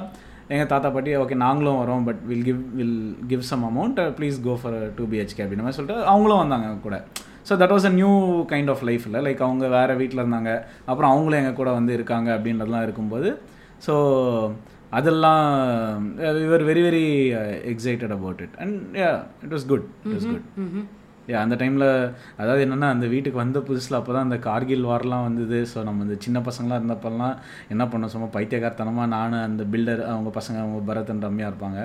[0.54, 2.98] எங்கள் தாத்தா பாட்டி ஓகே நாங்களும் வரோம் but will give will
[3.32, 6.98] give some amount please go for two BHK அப்படின்ற மாதிரி சொல்லிட்டு அவங்களும் வந்தாங்க கூட.
[7.48, 8.12] So that was a new
[8.52, 10.52] kind of லைஃப்பில் லைக் அவங்க வேறு வீட்டில் இருந்தாங்க.
[10.90, 13.30] அப்புறம் அவங்களும் எங்கள் கூட வந்து இருக்காங்க அப்படின்றதுலாம் இருக்கும்போது
[13.88, 13.96] ஸோ
[15.00, 15.46] அதெல்லாம்
[16.46, 17.06] you're very very
[17.74, 18.98] excited about it and
[19.46, 20.48] it was good it was good
[21.44, 21.88] அந்த டைமில்
[22.42, 25.60] அதாவது என்னென்னா அந்த வீட்டுக்கு வந்த புதுசில் அப்போ தான் அந்த கார்கில் வார்லாம் வந்தது.
[25.72, 27.36] ஸோ நம்ம இந்த சின்ன பசங்களாம் இருந்தப்பெல்லாம்
[27.74, 31.82] என்ன பண்ணோம் சும்மா பைத்தியகாரத்தனமாக நான் அந்த பில்டர் அவங்க பசங்க அவங்க பரதன் ரம்யா இருப்பாங்க.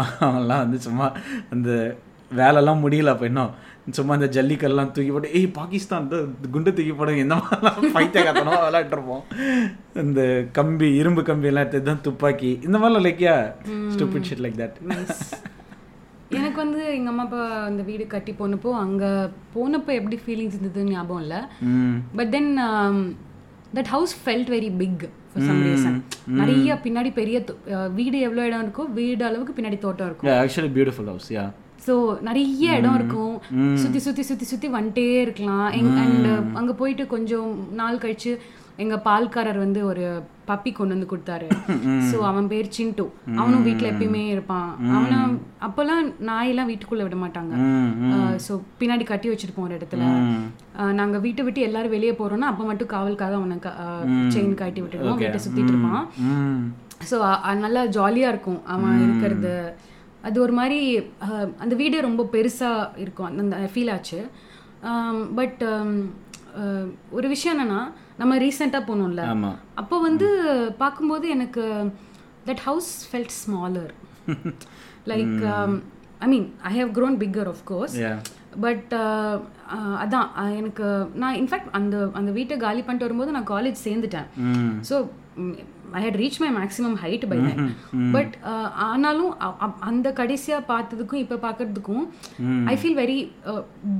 [0.00, 1.06] அவங்கெல்லாம் வந்து சும்மா
[1.54, 1.70] அந்த
[2.30, 3.52] வேலைலாம் முடியல அப்போ இன்னும்.
[3.96, 6.08] சும்மா இந்த ஜல்லிக்கல்லாம் தூக்கி போட்டு ஏய் பாகிஸ்தான்
[6.54, 9.24] குண்டு தூக்கி போடுங்க இந்த மாதிரிலாம் பைத்தியகாரத்தனமாக விளையாட்டுருப்போம்
[10.04, 10.22] இந்த
[10.58, 12.52] கம்பி இரும்பு கம்பி எல்லாம் எடுத்து தான் துப்பாக்கி.
[12.68, 13.36] இந்த மாதிரிலாம் லைக்கியா
[13.94, 14.80] ஸ்டூபிட் ஷிட் லைக் தட்
[16.38, 19.04] எனக்கு வந்து எங்க அம்மா அப்பா அந்த வீடு கட்டி போனப்போ அங்க
[19.54, 21.40] போனப்போ எப்படி ஃபீலிங்ஸ் இருந்ததுன்னு ஞாபகம் இல்லை.
[22.18, 22.50] But then
[23.76, 25.04] that house felt very big
[26.40, 27.36] நிறைய பின்னாடி பெரிய
[27.98, 30.30] வீடு எவ்வளோ இடம் இருக்கோ வீடு அளவுக்கு பின்னாடி தோட்டம் இருக்கும்.
[30.42, 31.46] Actually beautiful house yeah
[31.86, 31.94] so
[32.28, 33.34] நிறைய இடம் இருக்கும்.
[33.82, 35.66] சுத்தி சுத்தி சுத்தி சுத்தி வந்துட்டே இருக்கலாம்.
[36.04, 36.28] அண்ட்
[36.60, 38.32] அங்க போயிட்டு கொஞ்சம் நாள் கழிச்சு
[38.76, 40.04] எங்க பால்காரர் வந்து ஒரு
[40.48, 41.46] பப்பி கொண்டு வந்து கொடுத்தாரு.
[42.10, 43.04] ஸோ அவன் பேர் சிண்டு.
[43.36, 44.68] அவனும் வீட்ல எப்பயுமே இருப்பான்.
[44.96, 45.18] அவனை
[45.66, 47.54] அப்போல்லாம் நாயெல்லாம் வீட்டுக்குள்ள விட மாட்டாங்க.
[48.46, 50.04] ஸோ பின்னாடி கட்டி வச்சிருப்போம் ஒரு இடத்துல.
[50.80, 53.58] அஹ் நாங்க வீட்டை விட்டு எல்லாரும் வெளியே போறோம்னா அப்ப மட்டும் காவலுக்காக அவனை
[54.34, 55.20] செயின் கட்டி விட்டுடுவோம்.
[55.24, 56.04] வீட்டை சுத்திட்டு இருப்பான்.
[57.10, 57.16] ஸோ
[57.64, 58.60] நல்லா ஜாலியாக இருக்கும்.
[58.66, 59.54] அவன் இருக்கிறது.
[60.22, 60.80] அது ஒரு மாதிரி
[61.58, 63.38] அந்த வீடே ரொம்ப பெருசாக இருக்கும்.
[63.42, 64.20] அந்த ஃபீல் ஆச்சு.
[65.34, 65.62] பட்
[67.10, 67.80] ஒரு விஷயம் என்னன்னா
[68.20, 69.22] நம்ம ரீசெண்டாக போனோம்ல.
[69.80, 70.28] அப்போ வந்து
[70.82, 71.64] பார்க்கும்போது எனக்கு
[72.48, 73.92] that house felt smaller
[75.12, 75.36] like
[76.24, 78.14] I mean I have grown bigger of course yeah
[78.64, 78.92] but
[80.02, 80.28] அதான்
[80.60, 80.86] எனக்கு
[81.22, 84.28] நான் இன்ஃபேக்ட் அந்த அந்த வீட்டை காலி பண்ணிட்டு வரும்போது நான் காலேஜ் சேர்ந்துட்டேன்.
[84.90, 84.96] So
[85.98, 87.68] I had reach my maximum height by then
[88.14, 88.34] but
[88.88, 89.30] ஆனாலும்
[89.88, 92.04] அந்த கடைசியாக பார்த்ததுக்கும் இப்போ பார்க்கறதுக்கும்
[92.72, 93.18] I feel very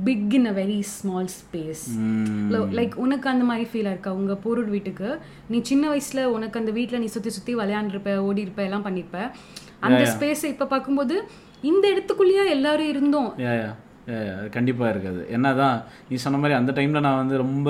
[0.07, 1.83] big in a very small space
[2.79, 4.13] like உனக்கு அந்த மாதிரி ஃபீலாக இருக்கா?
[4.19, 5.09] உங்கள் போரூர் வீட்டுக்கு?
[5.53, 9.19] நீ சின்ன வயசில் உனக்கு அந்த வீட்டில் நீ சுற்றி சுற்றி விளையாண்டுருப்ப ஓடி இருப்ப எல்லாம் பண்ணியிருப்ப.
[9.87, 11.17] அந்த ஸ்பேஸை இப்போ பார்க்கும்போது
[11.71, 13.31] இந்த இடத்துக்குள்ளேயே எல்லாரும் இருந்தோம்.
[14.55, 15.21] கண்டிப்பாக இருக்காது.
[15.35, 15.77] என்னதான்
[16.09, 17.69] நீ சொன்ன மாதிரி அந்த டைமில் நான் வந்து ரொம்ப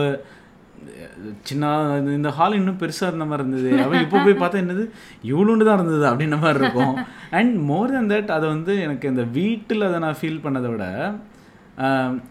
[1.44, 1.72] சின்ன
[2.18, 3.84] இந்த ஹால் இன்னும் பெருசாக இருந்த மாதிரி இருந்தது.
[3.84, 4.84] அவன் இப்போ போய் பார்த்தா என்னது?
[5.32, 6.96] இவ்வளோண்டு தான் இருந்தது அப்படின்ற மாதிரி இருக்கும்.
[7.40, 10.86] அண்ட் மோர் than தட் அதை வந்து எனக்கு இந்த வீட்டில் அதை நான் ஃபீல் பண்ணதை விட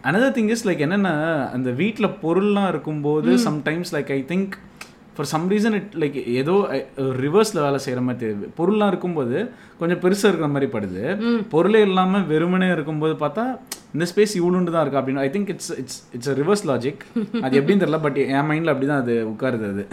[0.08, 1.10] அனதர் திங் இஸ் லைக் என்னென்ன
[1.56, 4.54] அந்த வீட்டில் பொருள்லாம் இருக்கும்போது sometimes like I think
[5.16, 6.54] for some reason it like ஏதோ
[7.24, 8.46] ரிவர்ஸில் வேலை செய்கிற மாதிரி தெரியுது.
[8.58, 9.36] பொருள்லாம் இருக்கும்போது
[9.80, 11.04] கொஞ்சம் பெருசாக இருக்கிற மாதிரி படுது.
[11.54, 13.44] பொருளே இல்லாமல் வெறுமனே இருக்கும்போது பார்த்தா
[13.94, 17.02] இந்த ஸ்பேஸ் இவ்வளோண்டு தான் இருக்கா அப்படின்னு I think it's it's it's reverse logic
[17.44, 19.84] அது எப்படின்னு தெரியல பட் என் மைண்டில் அப்படி தான் அது உட்காருது அது.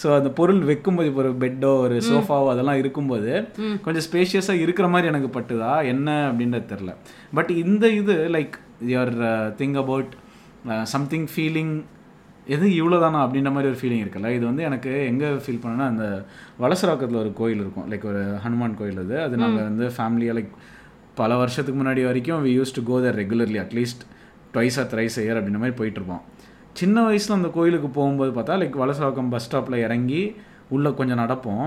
[0.00, 3.32] ஸோ அந்த பொருள் வைக்கும்போது இப்போ ஒரு பெட்டோ ஒரு சோஃபாவோ அதெல்லாம் இருக்கும்போது
[3.84, 6.92] கொஞ்சம் ஸ்பேஷியஸாக இருக்கிற மாதிரி எனக்கு பட்டுதா என்ன அப்படின்றது தெரில
[7.38, 8.56] பட் இந்த இது like
[8.92, 9.14] your
[9.60, 10.12] thing about
[10.94, 11.74] something feeling
[12.54, 14.28] எது இவ்வளோதானா அப்படின்ற மாதிரி ஒரு ஃபீலிங் இருக்குல்ல?
[14.36, 16.04] இது வந்து எனக்கு எங்கே ஃபீல் பண்ணேன்னா அந்த
[16.62, 17.86] வலசராக்கத்தில் ஒரு கோயில் இருக்கும்.
[17.92, 19.16] லைக் ஒரு ஹனுமான் கோயில் அது.
[19.26, 20.52] அது நாங்கள் வந்து ஃபேமிலியாக லைக்
[21.20, 24.02] பல வருஷத்துக்கு முன்னாடி வரைக்கும் we use to go there regularly at least
[24.54, 26.24] twice or thrice year அப்படின்ற மாதிரி போயிட்டுருப்போம்
[26.80, 30.22] சின்ன வயசில் அந்த கோயிலுக்கு போகும்போது பார்த்தா லைக் வலசராக்கம் பஸ் ஸ்டாப்பில் இறங்கி
[30.74, 31.66] உள்ளே கொஞ்சம் நடப்போம்.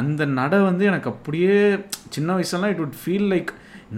[0.00, 1.56] அந்த நட வந்து எனக்கு அப்படியே
[2.14, 3.50] சின்ன வயசுலாம் இட் would ஃபீல் லைக்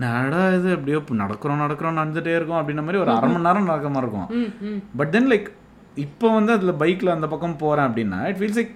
[0.03, 0.71] நட இது?
[0.77, 4.83] அப்படியே நடக்கிறோம் நடக்கிறோம் நடந்துகிட்டே இருக்கோம் அப்படின்ற மாதிரி ஒரு அரை மணி நேரம் நடக்கிற மாதிரி இருக்கும்.
[5.01, 5.49] பட் தென் லைக்
[5.97, 8.75] இப்போ வந்து அதில் பைக்கில் அந்த பக்கம் போகிறேன் அப்படின்னா இட் ஃபீல்ஸ் லைக்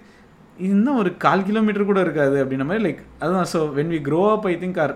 [0.68, 3.48] இன்னும் ஒரு கால் கிலோமீட்டர் கூட இருக்காது அப்படின்ற மாதிரி லைக் அதுதான்.
[3.52, 4.94] So when we grow up I think our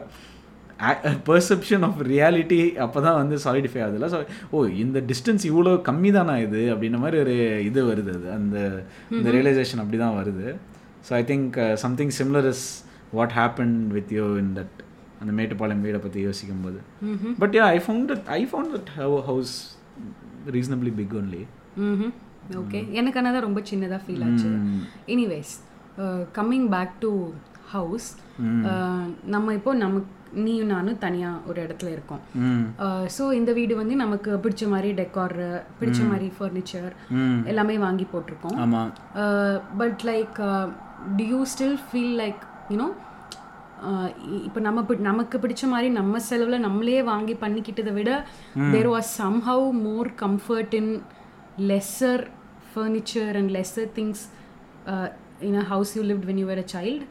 [1.27, 4.19] perception of reality அப்போ தான் வந்து சாலிடிஃபை ஆகுதுல்ல ஸோ
[4.53, 6.63] ஓ இந்த டிஸ்டன்ஸ் இவ்வளோ கம்மி தானா இது?
[6.73, 7.35] அப்படின்ற மாதிரி ஒரு
[7.69, 8.29] இது வருது அது.
[8.39, 8.57] அந்த
[9.17, 10.47] இந்த ரியலைசேஷன் அப்படி தான் வருது.
[11.07, 12.67] So I think something similar is
[13.13, 14.77] what happen with you in that
[15.21, 16.81] அந்த மேட்டுப்பாளையம் வீடை பற்றி யோசிக்கும் போது
[17.39, 18.91] but ya I found I found that
[19.29, 19.55] house
[20.51, 21.43] reasonably big only
[22.61, 24.51] okay எனக்கு ஆனால் தான் ரொம்ப சின்னதாக ஃபீல் ஆச்சு.
[25.15, 25.53] Anyways
[26.39, 27.13] coming back to
[27.75, 28.09] house
[29.35, 30.11] நம்ம இப்போ நமக்கு
[30.45, 32.23] நீயும் நானும் தனியாக ஒரு இடத்துல இருக்கோம்.
[33.17, 35.37] ஸோ இந்த வீடு வந்து நமக்கு பிடிச்ச மாதிரி டெக்கார்
[35.81, 36.93] பிடிச்ச மாதிரி ஃபர்னிச்சர்
[37.53, 38.59] எல்லாமே வாங்கி போட்டிருக்கோம்.
[39.81, 40.39] But like
[41.19, 42.89] do you still feel like you know
[44.47, 48.11] இப்போ நம்ம நமக்கு பிடிச்ச மாதிரி நம்ம செலவில் நம்மளே வாங்கி பண்ணிக்கிட்டதை விட
[48.75, 50.93] there was somehow more comfort in
[51.69, 52.23] lesser
[52.71, 54.23] furniture and lesser things
[55.41, 57.05] in a house you lived when you were a child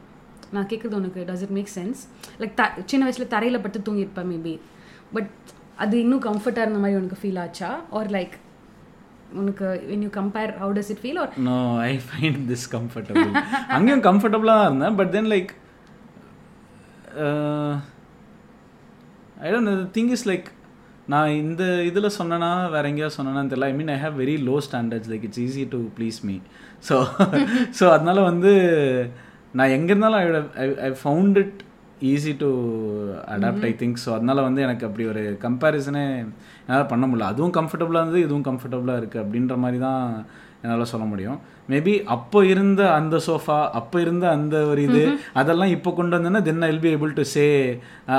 [0.52, 2.00] நான் கேட்குறது உனக்கு does it make sense
[2.40, 4.54] like the சின்ன வயசில் தரையில் பட்டு தூங்கியிருப்பேன் மேபி
[5.12, 5.30] பட்
[5.78, 7.68] அது இன்னும் கம்ஃபர்ட்டாக இருந்த மாதிரி உனக்கு ஃபீல் ஆச்சா?
[7.92, 8.34] ஆர் லைக்
[9.34, 13.32] உனக்கு when you compare how does it feel or no I find this comfortable
[13.68, 15.52] அங்கேயும் கம்ஃபர்டபுளாக தான் இருந்தேன் but then like
[19.40, 20.48] I don't think is like
[21.12, 23.68] நான் இந்த இதில் சொன்னேன்னா வேற எங்கேயாவது சொன்னேன்னு தெரியல.
[23.72, 26.36] I mean I have very low standards like it's easy to please me
[26.88, 26.96] so
[27.78, 28.52] so அதனால வந்து
[29.58, 30.20] நான் எங்கே இருந்தாலும்
[30.62, 31.60] I I found it
[32.12, 32.48] easy to
[33.34, 36.04] adapt I think so அதனால வந்து எனக்கு அப்படி ஒரு கம்பேரிசனே
[36.64, 37.30] என்னால் பண்ண முடியல.
[37.32, 40.02] அதுவும் கம்ஃபர்டபுளாக இருந்தது இதுவும் கம்ஃபர்டபுளாக இருக்குது அப்படின்ற மாதிரி தான்
[40.64, 41.38] என்னால் சொல்ல முடியும்.
[41.70, 45.02] மேபி அப்போ இருந்த அந்த சோஃபா அப்போ இருந்த அந்த ஒரு இது
[45.40, 47.44] அதெல்லாம் இப்போ கொண்டு வந்தேன்னா then I'll be able to say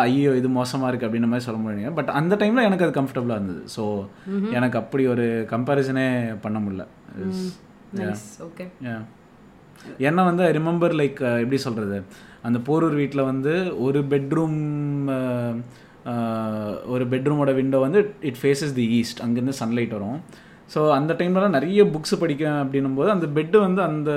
[0.06, 3.62] ஐயோ இது மோசமாக இருக்குது அப்படின்ற மாதிரி சொல்ல முடியும் பட் அந்த டைமில் எனக்கு அது கம்ஃபர்டபுளாக இருந்தது.
[3.76, 3.84] ஸோ
[4.58, 6.08] எனக்கு அப்படி ஒரு கம்பேரிசனே
[6.46, 6.86] பண்ண முடியல.
[8.48, 8.68] ஓகே.
[10.08, 11.98] ஏன்னா வந்து ஐ ரிமெம்பர் லைக் எப்படி சொல்கிறது
[12.48, 13.54] அந்த போரூர் வீட்டில் வந்து
[13.88, 14.60] ஒரு பெட்ரூம்
[16.94, 20.20] ஒரு பெட்ரூமோட விண்டோ வந்து இட் ஃபேஸஸ் தி ஈஸ்ட் அங்கேருந்து சன்லைட் வரும்.
[20.70, 24.12] ஸோ அந்த டைம்லலாம் நிறைய புக்ஸ் படிக்க அப்படின்னும் போது அந்த பெட்டு வந்து அந்த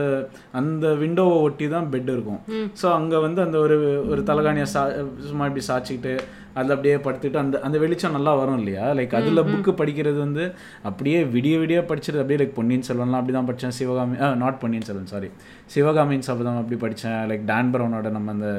[0.60, 2.40] அந்த விண்டோவை ஒட்டி தான் பெட் இருக்கும்.
[2.80, 3.76] ஸோ அங்கே வந்து அந்த ஒரு
[4.12, 4.82] ஒரு தலகாணியை சா
[5.28, 6.12] சும்மா இப்படி சாய்ச்சிக்கிட்டு
[6.56, 8.84] அதில் அப்படியே படுத்துட்டு அந்த அந்த வெளிச்சம் நல்லா வரும் இல்லையா?
[8.98, 10.44] லைக் அதில் புக்கு படிக்கிறது வந்து
[10.88, 15.12] அப்படியே விடிய விடிய படிச்சது அப்படியே லைக் பொன்னியின் செல்வன்லாம் அப்படி தான் படித்தேன் சிவகாமி நாட் பொன்னியின் செல்வன்
[15.12, 15.28] சாரி
[15.74, 18.50] சிவகாமியின் சபதம் அப்படி படித்தேன் லைக் டான் பிரவுனோட நம்ம அந்த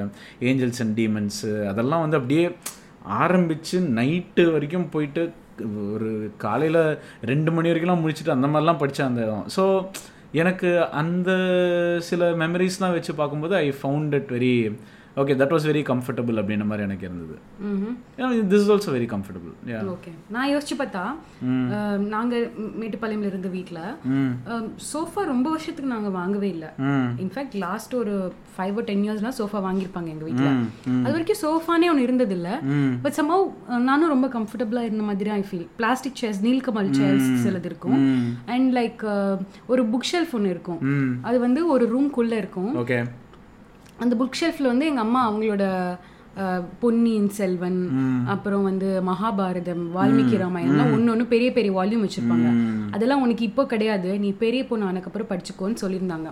[0.50, 2.46] ஏஞ்சல்ஸ் அண்ட் டீமன்ஸு அதெல்லாம் வந்து அப்படியே
[3.20, 5.22] ஆரம்பித்து நைட்டு வரைக்கும் போயிட்டு
[5.94, 6.82] ஒரு காலையில்
[7.22, 9.46] ரெண்டு மணி வரைக்கும்லாம் முடிச்சுட்டு அந்த மாதிரிலாம் படித்தேன் அந்த இடம்.
[9.56, 9.66] ஸோ
[10.32, 10.70] எனக்கு
[11.02, 11.32] அந்த
[12.10, 14.56] சில மெமரிஸ்லாம் வச்சு பார்க்கும்போது I found it very
[15.20, 17.36] okay that was very comfortable அப்படின்ற மாதிரி எனக்கு இருந்தது.
[18.50, 19.54] This is also very comfortable
[19.94, 21.04] okay நான் யோசிச்சு பார்த்தா
[21.72, 23.80] அஹ், நாங்க ம், மேட்டுப்பாளையம்ல இருந்த வீட்ல
[24.90, 26.70] சோஃபா ரொம்ப வருஷத்துக்கு நாங்க வாங்கவே இல்லை.
[27.24, 28.14] இன்ஃபேக்ட் லாஸ்ட் ஒரு
[28.54, 30.50] ஃபைவ் ஓ டென் இயர்ஸ்லாம் சோஃபா வாங்கியிருப்பாங்க எங்க வீட்ல.
[31.04, 32.50] அது வரைக்கும் சோஃபானே ஒன்று இருந்தது இல்ல.
[33.04, 33.46] பட் சம்பவ்
[33.84, 38.00] நானும் ரொம்ப கம்ஃபர்டபுளா இருந்த மாதிரி I feel plastic chairs Nilkamal chairs சிலது இருக்கும்.
[38.48, 39.04] அண்ட் லைக்
[39.68, 40.82] ஒரு புக் ஷெல்ஃப் ஒன்று இருக்கும்
[41.24, 42.72] அது வந்து ஒரு ரூம்குள்ள இருக்கும்.
[42.78, 43.00] ஓகே
[44.04, 45.66] அந்த புக் ஷெல்ஃப்ல வந்து எங்க அம்மா அவங்களோட
[46.82, 47.80] பொன்னியின் செல்வன்
[48.34, 52.50] அப்புறம் வந்து மகாபாரதம் வால்மீகி ராமாயணம்லாம் ஒன்று ஒன்று பெரிய பெரிய வால்யூம் வச்சிருப்பாங்க.
[52.96, 54.10] அதெல்லாம் உனக்கு இப்போ கிடையாது.
[54.24, 56.30] நீ பெரிய பொண்ணு ஆனக்கப்புறம் படிச்சுக்கோன்னு சொல்லியிருந்தாங்க.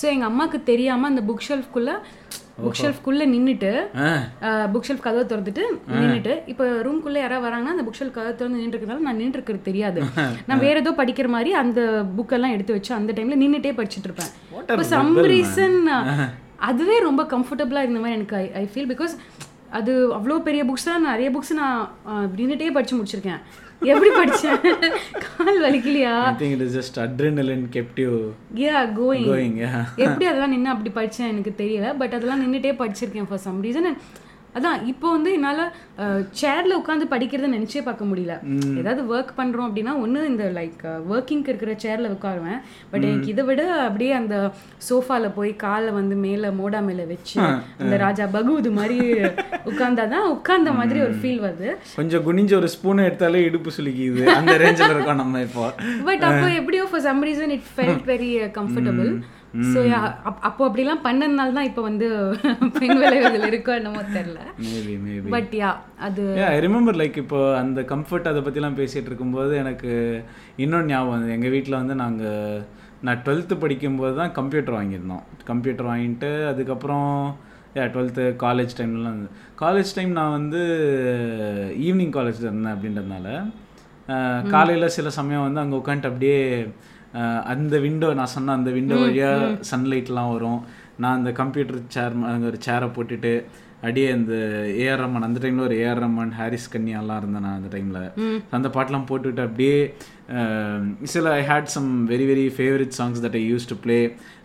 [0.00, 1.92] ஸோ எங்க அம்மாக்கு தெரியாம அந்த புக் ஷெல்ஃப்குள்ள
[2.64, 3.70] புக் ஷெல்ஃப்குள்ள நின்னுட்டு
[4.04, 4.10] ஆ.
[4.72, 5.64] புக் ஷெல்ஃப் கதவை திறந்துட்டு
[6.00, 9.68] நின்னுட்டு இப்போ ரூம்குள்ள யாராவது வராங்கன்னா அந்த புக் ஷெல்ஃப் கதவை திறந்து நின்று இருக்கிறதால நான் நின்று இருக்கிறது
[9.70, 10.02] தெரியாது
[10.48, 11.80] நான் வேற ஏதோ படிக்கிற மாதிரி அந்த
[12.18, 14.32] புக்கெல்லாம் எடுத்து வச்சு அந்த டைம்ல நின்னுட்டே படிச்சுட்டு இருப்பேன்.
[14.68, 15.78] இப்போ சம் ரீசன்
[16.60, 19.14] அதுவே ரொம்ப கம்ஃபர்டபுளாக இருந்த மாதிரி எனக்கு ஐ ஃபீல் பிகாஸ்
[19.72, 21.76] அது அவ்வளோ பெரிய புக்ஸ் தான் நிறைய புக்ஸ் நான்
[22.08, 23.42] அஹ், நின்னுட்டே படிச்சு முடிச்சிருக்கேன்.
[23.86, 24.56] எப்படி படிச்சேன்?
[25.26, 26.14] கால் வலிக்கலையா?
[26.40, 28.10] I just adrenaline kept you
[28.60, 29.56] ya going going
[30.04, 33.88] எப்படி அதெல்லாம் நின்று அப்படி படிச்சேன் எனக்கு தெரியல பட் அதெல்லாம் நின்னுட்டே படிச்சிருக்கேன் ஃபார் சம் ரீசன்
[34.56, 35.62] அதான் இப்போ வந்து என்னால்
[36.40, 38.34] சேர்ல உட்காந்து படிக்கிறத நினைச்சே பார்க்க முடியல.
[38.80, 40.82] ஏதாவது ஒர்க் பண்றோம் அப்படின்னா ஒன்று இந்த லைக்
[41.12, 42.60] ஒர்க்கிங்க்கு இருக்கிற சேர்ல உட்காருவேன்.
[42.92, 44.36] பட் எனக்கு இதை விட அப்படியே அந்த
[44.88, 47.38] சோஃபால போய் காலை வந்து மேல மோடா மேல வச்சு
[47.82, 48.98] அந்த ராஜா பகுது மாதிரி
[49.70, 51.70] உட்கார்ந்தாதான் உட்கார்ந்த மாதிரி ஒரு ஃபீல் வருது.
[51.98, 55.66] கொஞ்சம் குனிஞ்ச ஒரு ஸ்பூனை எடுத்தாலே இடுப்பு சுலுக்கிது அந்த ரேஞ்சில் இருக்கோம் நம்ம இப்போ.
[56.08, 59.12] பட் அப்போ எப்படியோ for some reason it felt very comfortable
[59.70, 59.80] so
[60.42, 62.08] அப்போ அப்படிலாம் பண்ணதுனால தான் இப்போ வந்து
[62.76, 67.82] பெண் விளைவுகள் இருக்கோ என்னமோ தெரில மேபி மேபி பட் யா அது ஐ ரிமெம்பர் லைக் இப்போ அந்த
[67.88, 69.92] கம்ஃபர்ட் அதை பற்றிலாம் பேசிகிட்டு இருக்கும்போது எனக்கு
[70.56, 72.60] இன்னொன்று ஞாபகம் வந்து எங்கள் வீட்டில் வந்து நாங்கள்
[73.02, 75.24] நான் டுவெல்த்து படிக்கும்போது தான் கம்ப்யூட்டர் வாங்கியிருந்தோம்.
[75.44, 77.10] கம்ப்யூட்டர் வாங்கிட்டு அதுக்கப்புறம்
[77.76, 79.20] ஏ டுவெல்த்து காலேஜ் டைம்லாம்
[79.56, 80.60] காலேஜ் டைம் நான் வந்து
[81.80, 83.28] ஈவினிங் காலேஜில் இருந்தேன் அப்படின்றதுனால
[84.50, 86.38] காலையில் சில சமயம் வந்து அங்கே உட்காந்துட்டு அப்படியே
[87.52, 90.60] அந்த விண்டோ நான் சொன்ன அந்த விண்டோ வழியாக சன்லைட்லாம் வரும்.
[91.02, 93.32] நான் அந்த கம்ப்யூட்டர் சேர் அங்கே ஒரு சேரை போட்டுட்டு
[93.82, 94.32] அப்படியே அந்த
[94.84, 98.02] ஏஆர் ரமன் அந்த டைமில் ஒரு ஏஆர் ரமன் ஹாரிஸ் கன்யாலாம் இருந்தேன் நான் அந்த டைமில்
[98.56, 99.76] அந்த பாட்டெலாம் போட்டுவிட்டு அப்படியே
[101.04, 103.98] சில I had some very very favourite songs that I use to play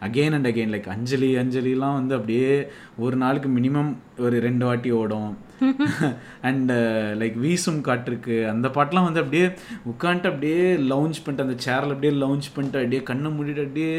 [0.08, 2.54] again and again like Anjali அஞ்சலிலாம் வந்து அப்படியே
[2.98, 5.32] ஒரு நாளுக்கு மினிமம் ஒரு ரெண்டு வாட்டி ஓடும்.
[6.50, 6.72] அண்ட்
[7.22, 9.48] லைக் வீசும் காற்றுக்கு அந்த பாட்டெலாம் வந்து அப்படியே
[9.92, 13.94] உட்காந்துட்டு அப்படியே லவுஞ்ச் பண்ணிட்டு அந்த சேரில் அப்படியே லவுஞ்ச் பண்ணிட்டு அப்படியே கண்ணை மூடிட்டு அப்படியே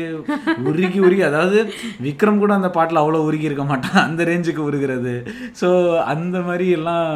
[0.64, 1.60] உருகி உருகி அதாவது
[2.02, 4.04] விக்ரம் கூட அந்த பாட்டில் அவ்வளோ உருகி இருக்க மாட்டான்.
[4.08, 5.14] அந்த ரேஞ்சுக்கு உருகிறது.
[5.60, 5.70] ஸோ
[6.14, 7.08] அந்த மாதிரி எல்லாம்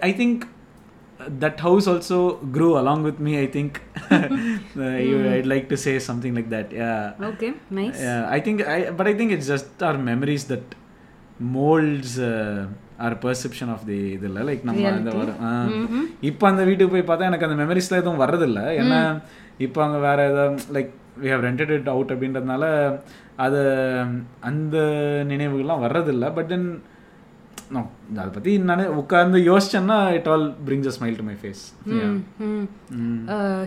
[0.00, 0.46] I think
[1.40, 2.18] that house also
[2.52, 3.72] grew along with me i think.
[4.10, 7.02] Uh, you- i'd like to say something like that yeah.
[7.28, 7.48] Okay
[7.78, 10.66] nice yeah, I think I but I think it's just our memories that
[11.54, 12.60] molds uh,
[13.04, 15.38] our perception of the இதில் like நம்ம அந்த வரும்
[16.30, 18.60] இப்போ அந்த வீட்டுக்கு போய் பார்த்தா எனக்கு அந்த மெமரிஸ்லாம் எதுவும் வர்றதில்ல.
[18.80, 18.98] ஏன்னா
[19.66, 20.90] இப்போ அங்கே வேற ஏதாவது like
[21.22, 22.64] we have rented it out அப்படின்றதுனால
[23.44, 23.60] அது
[24.50, 24.76] அந்த
[25.32, 26.26] நினைவுகள்லாம் வர்றதில்ல.
[26.38, 26.68] பட் தென்
[27.74, 27.80] நோ
[28.20, 31.62] அதை பற்றி நான் உட்காந்து யோசிச்சேன்னா it all brings a smile to my face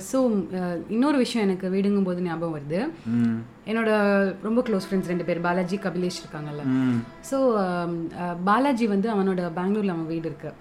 [0.09, 0.17] so
[0.95, 2.81] இன்னொரு விஷயம் எனக்கு வீடுங்கும் போது ஞாபகம் வருது.
[3.71, 3.89] என்னோட
[4.47, 6.65] ரொம்ப க்ளோஸ் ஃப்ரெண்ட்ஸ் ரெண்டு பேர் பாலாஜி கபிலேஷ் இருக்காங்கல்ல.
[7.29, 7.39] ஸோ
[8.51, 10.51] பாலாஜி வந்து அவனோட பெங்களூர்ல அவன் வீடு இருக்கு.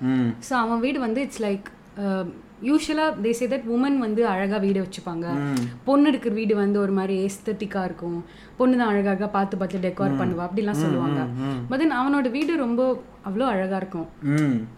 [0.48, 1.68] ஸோ அவன் வீடு வந்து இட்ஸ் லைக்
[2.66, 5.26] யூஸ்வலாக தே சே தட் உமன் வந்து அழகா வீடு வச்சுப்பாங்க.
[5.86, 8.20] பொண்ணு இருக்கிற வீடு வந்து ஒரு மாதிரி எஸ்தட்டிக்காக இருக்கும்.
[8.58, 11.22] பொண்ணு தான் அழகாக பார்த்து பார்த்து டெக்கார் பண்ணுவா அப்படிலாம் சொல்லுவாங்க.
[11.70, 12.82] பட் தென் அவனோட வீடு ரொம்ப
[13.28, 14.08] அவ்வளோ அழகா இருக்கும்.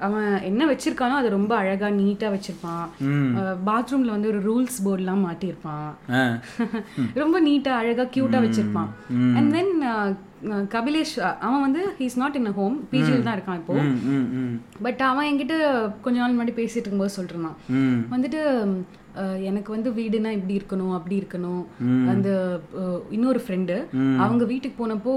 [0.06, 2.86] அவன் என்ன வச்சிருக்கானோ அது ரொம்ப அழகா நீட்டா வச்சிருப்பான்.
[3.68, 5.90] பாத்ரூம்ல வந்து ஒரு ரூல்ஸ் போர்ட்லாம் மாட்டியிருப்பான்.
[7.22, 8.90] ரொம்ப நீட்டா அழகா கியூட்டா வச்சிருப்பான்.
[9.38, 9.72] அண்ட் தென்
[10.74, 11.12] கபிலேஷ்
[11.46, 13.76] அவன் வந்து he's not in a home பிஜியில் தான் இருக்கான் இப்போ.
[14.86, 15.56] பட் அவன் என்கிட்ட
[16.04, 17.56] கொஞ்ச நாள் முன்னாடி பேசிட்டு இருக்கும்போது சொல்றான்
[18.14, 18.42] வந்துட்டு
[19.48, 21.62] எனக்கு வந்து வீடுனா இப்படி இருக்கணும் அப்படி இருக்கணும்.
[22.12, 22.28] அந்த
[23.16, 23.76] இன்னொரு ஃப்ரெண்டு
[24.24, 25.12] அவங்க வீட்டுக்கு போனப்போ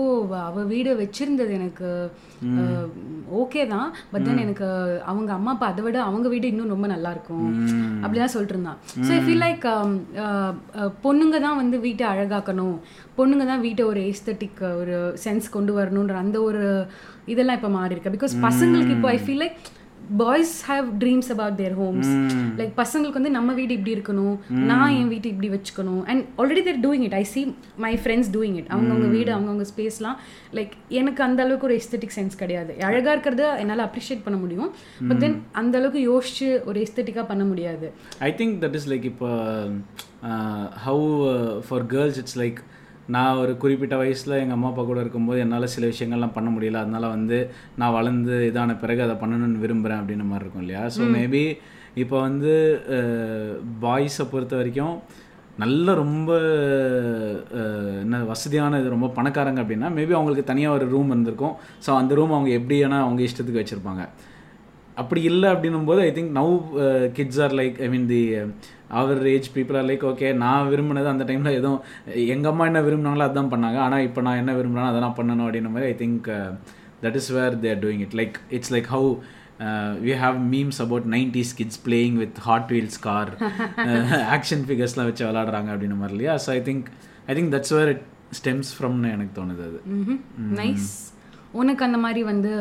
[0.48, 1.90] அவ வீடு வச்சிருந்தது எனக்கு
[3.42, 3.90] ஓகே தான்.
[4.12, 4.68] பட் தென் எனக்கு
[5.12, 7.48] அவங்க அம்மா அப்பா அதை விட அவங்க வீடு இன்னும் ரொம்ப நல்லா இருக்கும்.
[8.04, 9.66] அப்படிதான் சொல்லிட்டு இருந்தான் ஸோ ஐ ஃபீல் லைக்
[11.06, 12.78] பொண்ணுங்க தான் வந்து வீட்டை அழகாக்கணும்.
[13.20, 16.64] பொண்ணுங்க தான் வீட்டை ஒரு ஏஸ்தட்டிக் ஒரு சென்ஸ் கொண்டு வரணுன்ற அந்த ஒரு
[17.34, 19.58] இதெல்லாம் இப்போ மாறி இருக்கு பிகாஸ் பசங்களுக்கு இப்போ I feel like
[20.22, 22.12] boys have dreams about their homes
[22.60, 24.36] like பசங்களுக்கு வந்து நம்ம வீடு இப்படி இருக்கணும்
[24.70, 26.02] நான் என் வீட்டு இப்படி வச்சுக்கணும்.
[26.12, 27.46] And already there doing it I see
[27.86, 30.17] my friends doing it அவங்கவுங்க வீடு அவங்கவுங்க ஸ்பேஸ்லாம்
[30.58, 32.74] லைக் எனக்கு அந்த அளவுக்கு ஒரு எஸ்தட்டிக் சென்ஸ் கிடையாது.
[32.89, 34.72] அழகா இருக்கிறத என்னால் அப்ரிஷியேட் பண்ண முடியும்.
[35.10, 37.89] பட் தென் அந்த அளவுக்கு யோசிச்சு ஒரு எஸ்தட்டிக்காக பண்ண முடியாது.
[38.30, 39.30] I think that is like இப்போ
[40.88, 41.06] how
[41.70, 42.60] for girls it's like
[43.15, 46.82] நான் ஒரு குறிப்பிட்ட வயசில் எங்கள் அம்மா அப்பா கூட இருக்கும்போது என்னால் சில விஷயங்கள்லாம் பண்ண முடியல.
[46.86, 47.38] அதனால வந்து
[47.82, 50.84] நான் வளர்ந்து இதான பிறகு அதை பண்ணணும்னு விரும்புகிறேன் அப்படின்ற மாதிரி இருக்கும் இல்லையா?
[50.98, 51.43] ஸோ மேபி
[52.04, 52.54] இப்போ வந்து
[53.86, 54.96] பாய்ஸை பொறுத்த வரைக்கும்
[55.63, 56.32] நல்ல ரொம்ப
[58.02, 61.56] என்ன வசதியான இது ரொம்ப பணக்காரங்க அப்படின்னா மேபி அவங்களுக்கு தனியாக ஒரு ரூம் இருந்திருக்கும்.
[61.86, 64.04] ஸோ அந்த ரூம் அவங்க எப்படி வேணால் அவங்க இஷ்டத்துக்கு வச்சுருப்பாங்க.
[65.02, 66.54] அப்படி இல்லை அப்படின்னும் போது I think now
[67.17, 68.22] kids are like I mean the
[69.00, 71.82] our age people are like okay நான் விரும்பினது அந்த டைமில் எதுவும்
[72.36, 73.80] எங்கள் அம்மா என்ன விரும்பினாங்களோ அதான் பண்ணாங்க.
[73.86, 76.28] ஆனால் இப்போ நான் என்ன விரும்பினாலும் அதெல்லாம் பண்ணணும் அப்படின்ற மாதிரி I think
[77.04, 79.10] that is where there doing it like it's like how
[80.08, 83.32] we have memes about nineties kids playing with hot wheels car
[84.38, 86.36] action ஃபிகர்ஸ்லாம் வச்சு விளாடுறாங்க அப்படின்ற மாதிரி இல்லையா?
[86.45, 86.88] So I think
[87.30, 88.06] I think that's where it
[88.39, 89.80] stems ஃப்ரம்னு எனக்கு தோணுது அது.
[90.62, 90.91] Nice
[91.62, 92.52] உனக்கு அந்த மாதிரி வந்து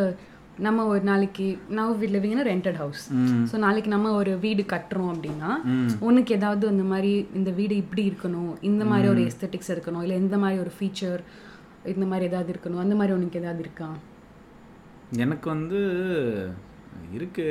[0.59, 3.03] நம்ம ஒரு நாளைக்கு now we living in rented house
[3.51, 5.51] so நாளைக்கு நம்ம ஒரு வீடு கட்டுறோம் அப்படின்னா
[6.01, 10.38] உனக்கு ஏதாவது இந்த மாதிரி இந்த வீடு இப்படி இருக்கணும் இந்த மாதிரி ஒரு எஸ்தட்டிக்ஸ் இருக்கணும் இல்லை இந்த
[10.38, 11.21] மாதிரி ஒரு ஃபீச்சர்
[11.85, 13.88] இந்த மாதிரி ஏதாவது இருக்கணும் அந்த மாதிரி உனக்கு ஏதாவது இருக்கா?
[15.19, 15.81] எனக்கு வந்து
[17.12, 17.49] இருக்கு.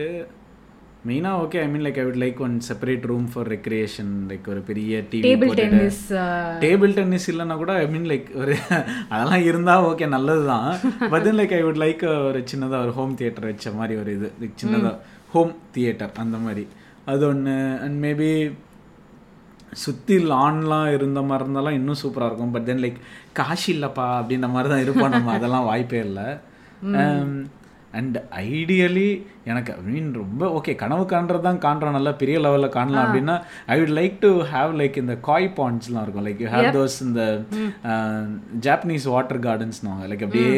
[1.10, 4.62] மெயினாக okay I mean like I would like one separate room for recreation like ஒரு
[4.70, 6.04] பெரிய TV table tennis
[6.66, 8.56] table tennis இல்லைன்னா கூட ஐ மீன் லைக் ஒரு
[9.14, 10.70] அதெல்லாம் இருந்தால் ஓகே நல்லது தான்
[11.14, 14.30] but then like I would like ஒரு சின்னதாக ஒரு ஹோம் தியேட்டர் வச்ச மாதிரி ஒரு இது
[14.44, 14.96] லைக் சின்னதாக
[15.34, 16.64] ஹோம் தியேட்டர் அந்த மாதிரி.
[17.12, 18.30] அது ஒன்று அண்ட் மேபி
[19.84, 22.54] சுற்றி லான்லாம் இருந்த மாதிரி இருந்தாலும் இன்னும் சூப்பராக இருக்கும்.
[22.56, 23.00] பட் தென் லைக்
[23.40, 25.34] காசு இல்லைப்பா அப்படின்ற மாதிரி தான் இருப்போம் நம்ம.
[25.38, 26.28] அதெல்லாம் வாய்ப்பே இல்லை.
[28.00, 29.10] அண்ட் ஐடியலி
[29.52, 31.96] எனக்கு ஐ மீன் ரொம்ப ஓகே கனவு காண்றது தான் காண்றோம்.
[31.98, 33.36] நல்லா பெரிய லெவலில் காணலாம் அப்படின்னா
[33.74, 36.26] I would like to have like இந்த காய் பாண்ட்ஸ்லாம் இருக்கும்.
[36.28, 37.22] லைக் யூ ஹேவ் தோஸ் இந்த
[38.68, 40.56] ஜாப்பனீஸ் வாட்டர் கார்டன்ஸ்னுவாங்க லைக் அப்படியே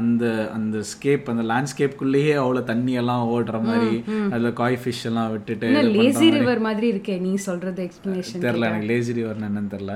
[0.00, 0.24] அந்த
[0.56, 3.92] அந்த ஸ்கேப் அந்த லேண்ட்ஸ்கேப்குள்ளேயே அவ்வளோ தண்ணி எல்லாம் ஓடுற மாதிரி
[4.32, 6.86] அதில் காய் ஃபிஷ் எல்லாம் விட்டுட்டு லேசி ரிவர் மாதிரி.
[6.94, 9.94] இருக்கே நீ சொல்றது எக்ஸ்பிளனேஷன் தெரில எனக்கு லேசி ரிவர் என்னன்னு தெரில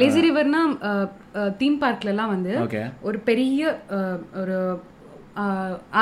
[0.00, 0.62] லேசி ரிவர்னா
[1.60, 2.54] தீம் பார்க்லலாம் வந்து
[3.08, 3.60] ஒரு பெரிய
[4.42, 4.56] ஒரு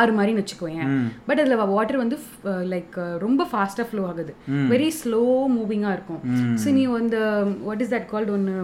[0.01, 0.93] ஆறு மாதிரின்னு வச்சுக்கோயேன்.
[1.27, 2.19] பட் அதில் வாட்டர் வந்து
[2.75, 4.33] லைக் ரொம்ப ஃபாஸ்ட்டாக ஃப்ளோ ஆகுது.
[4.75, 5.25] வெரி ஸ்லோ
[5.59, 6.23] மூவிங்காக இருக்கும்.
[6.63, 7.19] ஸோ நீ அந்த
[7.69, 8.57] வாட் இஸ் தட் கால்ட் ஒன்று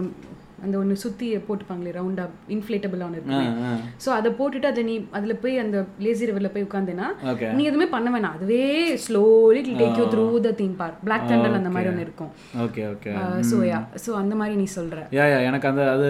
[0.65, 5.61] அந்த ஒன்று சுற்றி போட்டுப்பாங்களே ரவுண்டாக இன்ஃப்ளேட்டபிள் ஒன்று இருக்கு ஸோ அதை போட்டுட்டு அதை நீ அதில் போய்
[5.63, 8.35] அந்த லேசி ரிவரில் போய் உட்காந்தேன்னா ஓகே நீ எதுவுமே பண்ண வேணாம்.
[8.37, 8.63] அதுவே
[9.03, 12.31] slowly take you through the theme park Black Thunder அந்த மாதிரி ஒன்று இருக்கும்.
[12.65, 13.13] Okay okay
[13.51, 15.03] so ya so அந்த மாதிரி நீ சொல்ற.
[15.19, 16.09] யா யா எனக்கு அந்த அது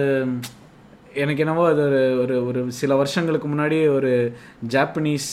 [1.18, 4.10] எனக்கு என்னவோ அது ஒரு ஒரு ஒரு சில வருஷங்களுக்கு முன்னாடி ஒரு
[4.68, 5.30] ஜாப்பனீஸ்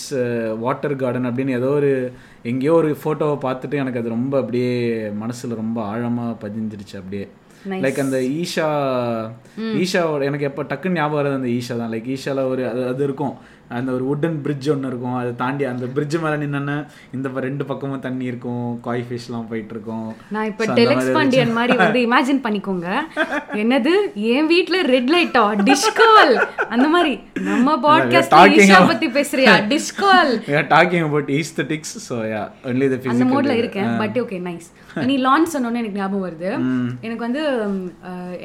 [0.60, 1.92] வாட்டர் கார்டன் அப்படின்னு ஏதோ ஒரு
[2.46, 4.74] எங்கேயோ ஒரு ஃபோட்டோவை பார்த்துட்டு எனக்கு அது ரொம்ப அப்படியே
[5.14, 7.28] மனசில் ரொம்ப ஆழமாக பதிஞ்சிருச்சு அப்படியே.
[7.70, 8.68] லைக் அந்த ஈஷா
[9.82, 11.92] ஈஷாவோட எனக்கு எப்போ டக்குன்னு ஞாபகம் வர்றது அந்த ஈஷா தான்.
[11.92, 13.36] லைக் ஈஷாவில் ஒரு அது அது இருக்கும்.
[13.70, 15.16] அந்த ஒரு உட்டன் பிரிட்ஜ் ஒன்று இருக்கும்.
[15.16, 16.76] அதை தாண்டி அந்த பிரிட்ஜ் மேலே நின்னோன்னே
[17.14, 18.80] இந்த ரெண்டு பக்கமும் தண்ணி இருக்கும்.
[18.82, 20.16] காய் ஃபிஷ்லாம் போயிட்டு இருக்கும்.
[20.30, 22.90] நான் இப்ப டெலெக்ஸ் பாண்டியன் மாதிரி வந்து இமேஜின் பண்ணிக்கோங்க.
[23.62, 23.94] என்னது?
[24.14, 26.36] என் வீட்ல ரெட் லைட்டா டிஸ்கால்
[26.68, 29.56] அந்த மாதிரி நம்ம பாட்காஸ்ட் ஈஷா பத்தி பேசுறியா?
[29.74, 31.30] டிஸ்கால் we are talking about
[32.70, 34.70] only the அந்த மோட்ல இருக்கேன் பட் ஓகே நைஸ்
[35.10, 36.52] நீ லான்ச் சொன்னோன்னே எனக்கு ஞாபகம் வருது.
[37.08, 37.44] எனக்கு வந்து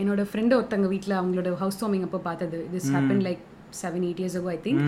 [0.03, 2.61] என்னோட ஃப்ரெண்டு ஒருத்தங்க வீட்ல அவங்களோட ஹவுஸ் வார்மிங் அப்போ பார்த்தது.
[2.74, 3.44] This happen like
[3.81, 4.81] seven eight years I think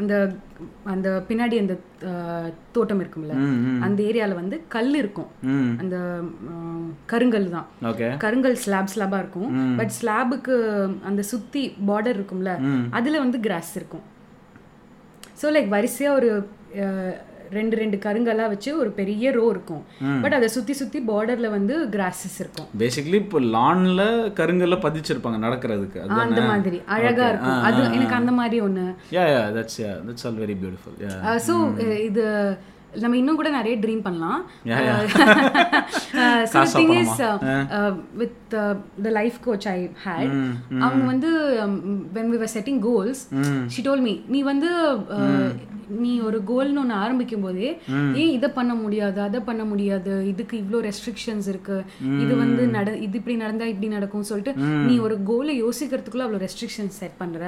[0.00, 0.14] அந்த
[0.92, 1.74] அந்த பின்னாடி அந்த
[2.76, 3.36] தோட்டம் இருக்கும்ல
[3.86, 5.30] அந்த ஏரியால வந்து கல் இருக்கும்.
[5.82, 5.96] அந்த
[7.12, 7.66] கருங்கல் தான்.
[8.24, 9.50] கருங்கல் ஸ்லாப் ஸ்லாபா இருக்கும்.
[9.80, 10.54] பட் ஸ்லாபுக்கு
[11.10, 12.52] அந்த சுத்தி பார்டர் இருக்கும்ல
[12.98, 14.04] அதுல வந்து கிராஸ் இருக்கும்.
[15.42, 16.30] ஸோ லைக் வரிசையா ஒரு
[17.58, 19.82] ரெண்டு ரெண்டு கருங்கலா வச்சு ஒரு பெரிய ரோ இருக்கும்.
[20.24, 22.68] பட் அதை சுத்தி சுத்தி பார்டர்ல வந்து கிராஸஸ் இருக்கும்.
[22.82, 24.02] பேசிக்கலி இப்போ லான்ல
[24.40, 26.00] கருங்கல்ல பதிச்சிருப்பாங்க நடக்கிறதுக்கு.
[26.26, 26.80] அந்த மாதிரி.
[26.96, 27.62] அழகா இருக்கும்.
[27.68, 28.58] அது எனக்கு அந்த மாதிரி
[29.16, 29.24] ya
[29.58, 31.56] that's all very beautiful ya so
[32.08, 32.24] இது
[33.02, 34.40] நம்ம இன்னும் கூட நிறைய ட்ரீம் பண்ணலாம்.
[36.76, 37.20] Thing is
[38.20, 38.38] with
[39.06, 40.36] the life coach I had
[40.84, 41.32] அவங்க வந்து
[42.18, 43.22] when we were setting goals
[43.74, 44.70] she told me நீ வந்து
[45.18, 45.50] uh,
[46.02, 47.68] நீ ஒரு கோல்னு ஒன்று ஆரம்பிக்கும் போதே
[48.20, 51.76] ஏன் இதை பண்ண முடியாது அதை பண்ண முடியாது இதுக்கு இவ்வளோ ரெஸ்ட்ரிக்ஷன்ஸ் இருக்கு
[52.22, 54.52] இது வந்து நட இது இப்படி நடந்தா இப்படி நடக்கும் சொல்லிட்டு
[54.88, 57.40] நீ ஒரு கோலை யோசிக்கிறதுக்குள்ள அவ்வளோ ரெஸ்ட்ரிக்ஷன்ஸ் செட் பண்ற.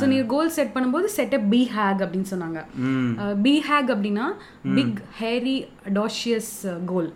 [0.00, 2.60] ஸோ நீ கோல் செட் பண்ணும்போது செட் பி ஹேக் அப்படின்னு சொன்னாங்க.
[3.46, 4.28] பி ஹேக் அப்படின்னா
[4.78, 5.56] big hairy
[6.00, 6.52] audacious
[6.92, 7.10] goal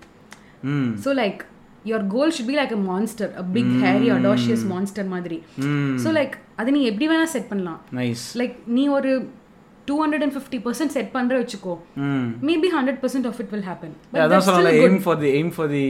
[0.74, 1.40] hmm so like
[1.88, 5.40] your goal should be like a monster a big hairy audacious monster மாதிரி.
[6.04, 7.80] ஸோ லைக் அதை நீ எப்படி வேணா செட் பண்ணலாம்.
[8.40, 9.10] லைக் நீ ஒரு
[9.88, 11.74] two hundred and fifty percent set பண்ற வச்சுக்கோ.
[12.48, 13.94] Maybe hundred percent of it will happen
[14.24, 15.84] அதான் சொல்லல aim for the aim for the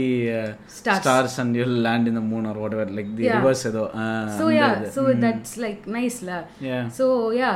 [0.77, 1.01] Stars.
[1.01, 3.85] Stars and you land in the moon or whatever like the rivers ஏதோ
[4.39, 6.31] so ya so that's like நைஸ்ல
[7.01, 7.07] so
[7.43, 7.51] ya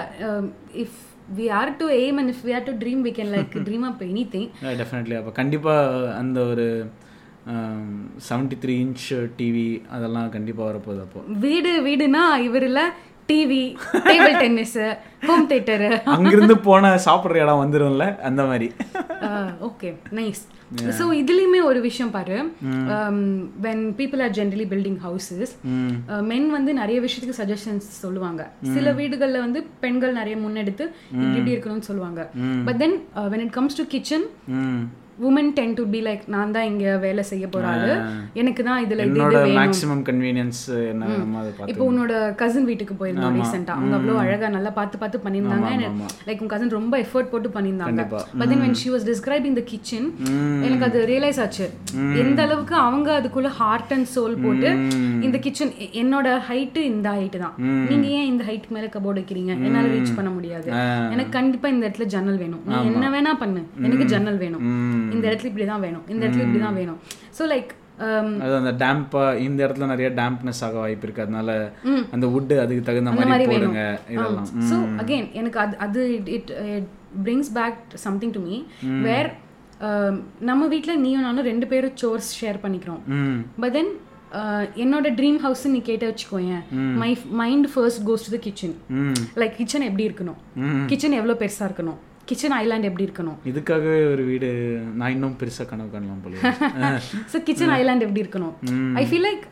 [0.85, 0.99] if
[1.33, 4.03] we are to aim and if we are to dream we can like dream up
[4.33, 4.49] anything
[4.80, 6.66] definitely அப்போ கண்டிப்பாக அந்த ஒரு
[8.26, 9.07] seventy three inch
[9.37, 11.20] TV அதெல்லாம் கண்டிப்பாக வரப்போகுது அப்போ.
[11.41, 12.83] வீடு வீடுனா இவரில்
[13.33, 13.64] TV
[14.11, 14.78] table tennis
[15.28, 18.68] home theatre அங்கிருந்து போன சாப்பிட்ற இடம் வந்துரும்ல அந்த மாதிரி.
[19.68, 20.43] ஓகே நைஸ்
[20.99, 22.37] ஸோ இதுலேயுமே ஒரு விஷயம் பாரு.
[23.66, 25.53] When people are generally building houses
[26.30, 28.43] men வந்து நிறைய விஷயத்துக்கு சஜஷன்ஸ் சொல்லுவாங்க.
[28.74, 32.22] சில வீடுகளில் வந்து பெண்கள் நிறைய முன்னெடுத்து இப்படி இப்படி இருக்கணும்னு சொல்லுவாங்க.
[32.68, 32.97] But then
[33.35, 34.26] when it comes to kitchen
[35.29, 37.91] women tend to be like நான் தான் இங்க வேலை செய்ய போறாரு
[38.41, 40.63] எனக்கு தான் இதுல இது என்னோட மேக்ஸிமம் கன்வீனியன்ஸ்
[41.71, 45.71] இப்போ உன்னோட கசின் வீட்டுக்கு போயிருந்தோம் ரீசெண்டா அவங்க அவ்வளோ அழகா நல்லா பார்த்து பார்த்து பண்ணியிருந்தாங்க.
[46.29, 47.91] லைக் உன் கசின் ரொம்ப எஃபர்ட் போட்டு பண்ணியிருந்தாங்க.
[47.91, 48.23] கண்டிப்பா.
[48.41, 50.03] But then when she was describing the kitchen
[50.67, 51.69] எனக்கு அது ரியலைஸ் ஆச்சு.
[52.23, 54.71] எந்த அளவுக்கு அவங்க அதுக்குள்ள ஹார்ட் அண்ட் சோல் போட்டு
[55.27, 57.55] இந்த கிச்சன் என்னோட ஹைட்டு இந்த ஹைட் தான்.
[57.91, 59.53] நீங்க ஏன் இந்த ஹைட் மேல கபோர்டு வைக்கிறீங்க?
[59.67, 60.69] என்னால ரீச் பண்ண முடியாது.
[61.15, 62.63] எனக்கு கண்டிப்பா இந்த இடத்துல ஜன்னல் வேணும்.
[62.71, 63.63] நீ என்ன வேணா பண்ணு.
[63.87, 64.65] எனக்கு ஜன்னல் வேணும்.
[65.15, 66.05] இந்த இடத்துல இப்படி தான் வேணும்.
[66.13, 66.99] இந்த இடத்துல இப்படி தான் வேணும்.
[67.39, 67.71] ஸோ லைக்
[68.45, 71.25] அது அந்த டேம்பா இந்த இடத்துல நிறைய டேம்ப்னஸ் ஆக வாய்ப்பு இருக்கு.
[71.25, 71.51] அதனால
[72.15, 73.83] அந்த வுட் அதுக்கு தகுந்த மாதிரி போடுங்க.
[74.15, 74.49] இதெல்லாம்.
[74.71, 76.03] ஸோ அகெயின் எனக்கு அது அது
[76.37, 76.51] it
[77.27, 78.57] brings back something to me.
[79.09, 79.31] Where
[80.49, 83.03] நம்ம வீட்டில் நீயும் நானும் ரெண்டு பேரும் சோர்ஸ் ஷேர் பண்ணிக்கிறோம்.
[83.63, 83.93] பட் தென்
[84.83, 86.63] என்னோட ட்ரீம் ஹவுஸ் நீ கேட்ட வச்சுக்கோயேன்.
[87.01, 87.11] My.
[87.41, 88.77] Mind first goes to the kitchen
[89.43, 90.39] like kitchen எப்படி இருக்கணும்?
[90.93, 91.99] கிச்சன் எவ்வளோ பெருசா இருக்கணும்?
[92.29, 93.39] கிச்சன் ஐலாண்ட் எப்படி இருக்கணும்?
[93.51, 94.49] இதுக்காகவே ஒரு வீடு
[94.99, 96.35] நான் இன்னும் பெருசா கனவு காணலாம் போல
[97.33, 98.55] ஸோ கிச்சன் ஐலாண்ட் எப்படி இருக்கணும்?
[98.97, 99.45] ஐ ஃபீல் லைக்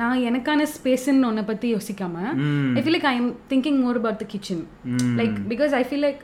[0.00, 2.16] நான் எனக்கான ஸ்பேஸ்ன்னு ஒன்றை பற்றி யோசிக்காம
[2.74, 4.62] I feel like I am thinking more about the kitchen
[5.16, 6.22] like because I feel like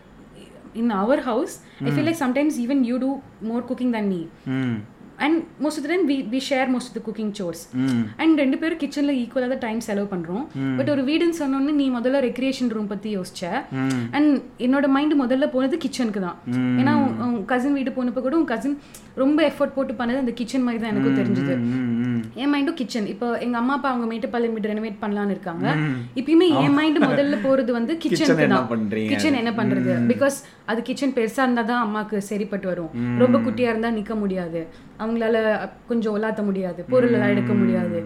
[0.75, 3.11] in our house I feel like sometimes even you do
[3.43, 4.21] more cooking than me
[4.57, 4.77] hmm.
[5.27, 7.63] And most of time we we share most of the cooking chores
[8.23, 10.45] and ரெண்டு பேரும் கிச்சனில் ஈக்குவலாக தான் time செலவு பண்ணுறோம்
[10.79, 13.43] but ஒரு வீடுன்னு சொன்னோன்னே நீ முதல்ல ரெக்ரியேஷன் ரூம் பற்றி யோசிச்ச.
[14.17, 14.31] அண்ட்
[14.67, 16.39] என்னோட மைண்ட் முதல்ல போனது கிச்சனுக்கு தான்.
[16.81, 16.93] ஏன்னா
[17.27, 18.77] உன் கசின் வீடு போனப்போ கூட உன் கசின்
[19.23, 21.55] ரொம்ப எஃபோர்ட் போட்டு பண்ணது அந்த கிச்சன் மாதிரி தான் எனக்கும் தெரிஞ்சது.
[22.43, 25.67] என் மைண்டும் கிச்சன் இப்போ எங்க அம்மா அப்பா அவங்க மேட்டுப்பாளையம் வீடு ரெனோவேட் பண்ணலாம்னு இருக்காங்க.
[26.21, 28.69] இப்பயுமே என் மைண்ட் முதல்ல போறது வந்து கிச்சனுக்கு தான்?
[29.13, 29.93] கிச்சன் என்ன பண்றது?
[30.13, 30.39] பிகாஸ்
[30.71, 32.91] அது கிச்சன் பெருசா இருந்தா தான் அம்மாக்கு சரிப்பட்டு வரும்.
[33.19, 34.61] ரொம்ப குட்டியா இருந்தா நிக்க முடியாது.
[34.99, 35.37] அவங்களால
[35.87, 36.85] கொஞ்சம் ஒலாத்த முடியாது.
[36.85, 37.99] பொருள் எல்லாம் எடுக்க முடியாது.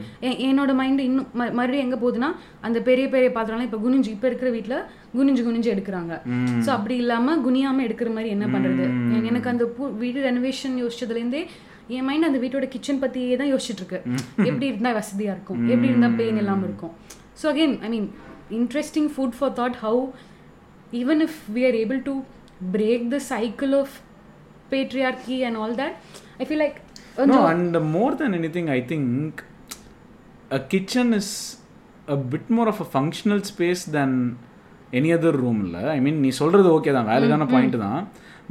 [0.45, 4.77] என்னோட மைண்ட் இன்னும் மறுபடியும் எங்க போகுதுன்னா அந்த பெரிய பெரிய பாத்திரம்லாம் இப்ப குனிஞ்சு இப்ப இருக்கிற வீட்ல
[5.15, 6.13] குனிஞ்சு குனிஞ்சு எடுக்கிறாங்க.
[6.61, 8.85] சோ அப்படி இல்லாம குனியாம எடுக்கிற மாதிரி என்ன பண்றது?
[9.13, 9.65] எ- எனக்கு அந்த
[9.99, 11.43] வீடு ரெனோவேஷன் யோசிச்சதுல இருந்தே
[11.89, 13.99] என் மைண்ட் அந்த வீட்டோட கிச்சன் பத்தியே தான் யோசிச்சுட்டு இருக்கு.
[14.45, 15.69] எப்படி இருந்தா வசதியா இருக்கும்?
[15.69, 16.95] எப்படி இருந்தா பெயின் இல்லாம இருக்கும்?
[17.43, 18.09] So again I mean
[18.51, 20.01] interesting food for thought how
[20.93, 22.15] even if we are able to
[22.75, 23.95] break the cycle of
[24.73, 25.95] patriarchy and all that?
[26.41, 26.77] I feel like
[27.31, 29.43] No, and more than anything, I think
[30.51, 31.29] a kitchen is
[32.09, 34.13] a bit more of a functional space than
[34.99, 38.01] any other ரூமில் I மீன் நீ சொல்கிறது okay தான் வேலிடான point தான்.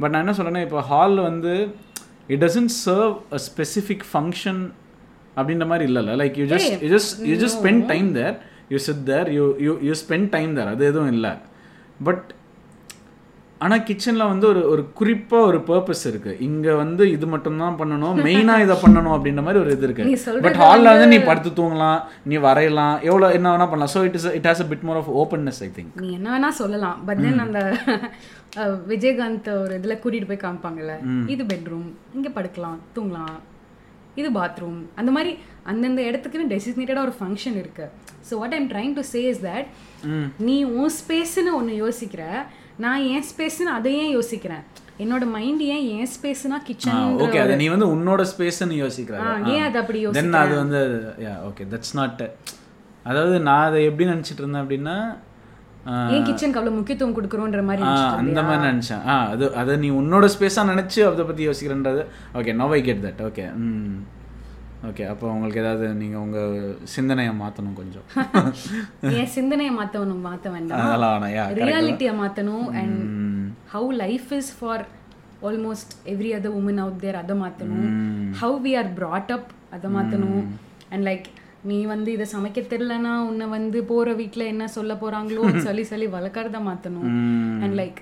[0.00, 1.52] But நான் என்ன சொல்கிறேன்னா இப்போ ஹாலில் வந்து
[2.34, 4.62] it doesn't serve a specific function
[5.38, 8.34] அப்படின்ற மாதிரி இல்லைல்ல like you just you just you just spend time there
[8.72, 11.32] you sit there you you you spend time there அது எதுவும் இல்லை.
[12.08, 12.26] பட்
[13.64, 16.32] ஆனால் கிச்சனில் வந்து ஒரு ஒரு குறிப்பாக ஒரு பர்பஸ் இருக்கு.
[16.46, 20.08] இங்கே வந்து இது மட்டும்தான் பண்ணணும் மெயினாக இதை பண்ணணும் அப்படின்ற மாதிரி ஒரு இது இருக்கு.
[20.08, 22.00] நீ சொல்றது பட் ஹாலில் வந்து நீ படுத்து தூங்கலாம்
[22.30, 23.92] நீ வரையலாம் எவ்வளோ என்ன வேணா பண்ணலாம்.
[23.94, 26.50] So it is it has a bit more of openness I think நீ என்ன வேணா
[26.62, 26.98] சொல்லலாம்.
[27.08, 27.60] பட் தென் அந்த
[28.92, 30.96] விஜயகாந்த் ஒரு இதுல கூட்டிட்டு போய் காமிப்பாங்கல்ல
[31.34, 31.88] இது பெட்ரூம்
[32.18, 33.36] இங்க படுக்கலாம் தூங்கலாம்
[34.20, 35.32] இது பாத்ரூம் அந்த மாதிரி
[35.70, 37.86] அந்தந்த இடத்துக்குன்னு டெசிக்னேட்டடாக ஒரு ஃபங்க்ஷன் இருக்கு.
[38.28, 39.68] So what I'm trying to says that
[40.48, 42.24] நீ உன் ஸ்பேஸ்னு ஒன்று யோசிக்கிற
[42.78, 44.64] நான் என் ஸ்பேஸ்னு அதையே யோசிக்கிறேன்.
[45.02, 49.16] என்னோட மைண்ட் ஏன் என் ஸ்பேஸ்னா கிச்சன் ஓகே அதை நீ வந்து உன்னோட ஸ்பேஸ்ன்னு யோசிக்கிற
[49.52, 49.78] ஏன் அது.
[49.80, 50.80] அப்படி யோசி தென் அது வந்து
[51.24, 52.22] யா ஓகே தட்ஸ் நாட்
[53.06, 54.96] அதாவது நான் அதை எப்படி நினச்சிட்டு இருந்தேன் அப்படின்னா
[56.12, 57.82] ஏன் கிச்சனுக்கு அவ்வளோ முக்கியத்துவம் கொடுக்குறோன்ற மாதிரி
[58.20, 59.02] அந்த மாதிரி நினச்சேன்.
[59.06, 62.02] ஆ அது அதை நீ உன்னோட ஸ்பேஸாக நினச்சி அதை பற்றி யோசிக்கிறன்றது
[62.38, 63.98] okay now I get that okay hmm.
[64.88, 66.50] Okay அப்போ உங்களுக்கு ஏதாவது நீங்கள் உங்கள்
[66.94, 68.06] சிந்தனையை மாற்றணும் கொஞ்சம்.
[69.20, 70.82] என் சிந்தனையை மாத்தணும் மாத்த வேண்டாம்.
[70.84, 71.24] அதெல்லாம்
[71.60, 72.98] ரியாலிட்டியை மாத்தணும் and
[73.74, 74.84] how life is for
[75.48, 77.88] almost every other woman out there அதை மாற்றணும்
[78.40, 80.42] how we are brought up அதை மாற்றணும்
[80.92, 81.26] அண்ட் லைக்
[81.70, 86.60] நீ வந்து இதை சமைக்க தெரிலனா உன்னை வந்து போகிற வீட்டில் என்ன சொல்ல போகிறாங்களோன்னு சொல்லி சொல்லி வளர்க்குறத
[86.68, 87.08] மாற்றணும்
[87.64, 88.00] and like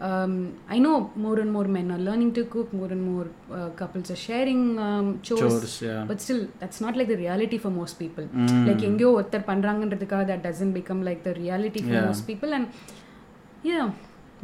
[0.00, 0.34] um,
[0.68, 4.10] I know more and more men are learning to cook, more and more uh, couples
[4.10, 5.40] are sharing um, chores.
[5.44, 6.02] Chores, yeah.
[6.04, 8.26] But still, that's not like the reality for most people.
[8.68, 12.52] Like எங்கேயோ ஒருத்தர் பண்றாங்கன்றதுக்காக that doesn't become like the reality for most people.
[12.58, 12.66] And
[13.64, 13.86] yeah,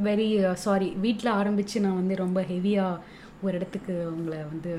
[0.08, 0.90] very uh, sorry.
[1.04, 4.72] வீட்டில் ஆரம்பிச்சு நான் வந்து ரொம்ப ஹெவியாக ஒரு இடத்துக்கு உங்களை வந்து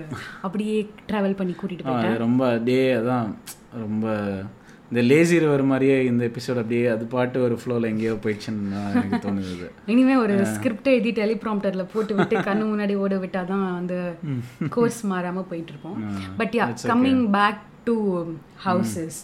[0.45, 0.75] அப்படியே
[1.09, 3.28] ட்ராவல் பண்ணி கூட்டிட்டு ஆ, போயிட்டேன் அது ரொம்ப டே அதான்
[3.84, 4.05] ரொம்ப
[4.92, 9.18] இந்த லேசி ரிவர் மாதிரியே இந்த எபிசோட் அப்படியே அது பாட்டு ஒரு ஃப்ளோவில் எங்கேயோ போயிடுச்சுன்னு தான் எனக்கு
[9.26, 9.68] தோணுது.
[9.88, 13.96] இனிமே ஒரு ஸ்கிரிப்ட் எழுதி டெலிப்ராம்டர்ல போட்டு விட்டு கண்ணு முன்னாடி ஓட விட்டாதான் அந்த
[14.76, 15.98] கோர்ஸ் மாறாம போயிட்டு இருப்போம்
[16.38, 17.96] but ya coming back to
[18.64, 19.20] houses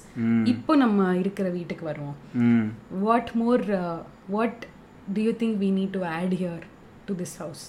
[0.52, 2.18] இப்போ நம்ம இருக்கிற வீட்டுக்கு வருவோம்.
[3.04, 3.64] What more
[4.30, 4.62] what
[5.16, 6.64] do you think we need to add here
[7.08, 7.64] to this house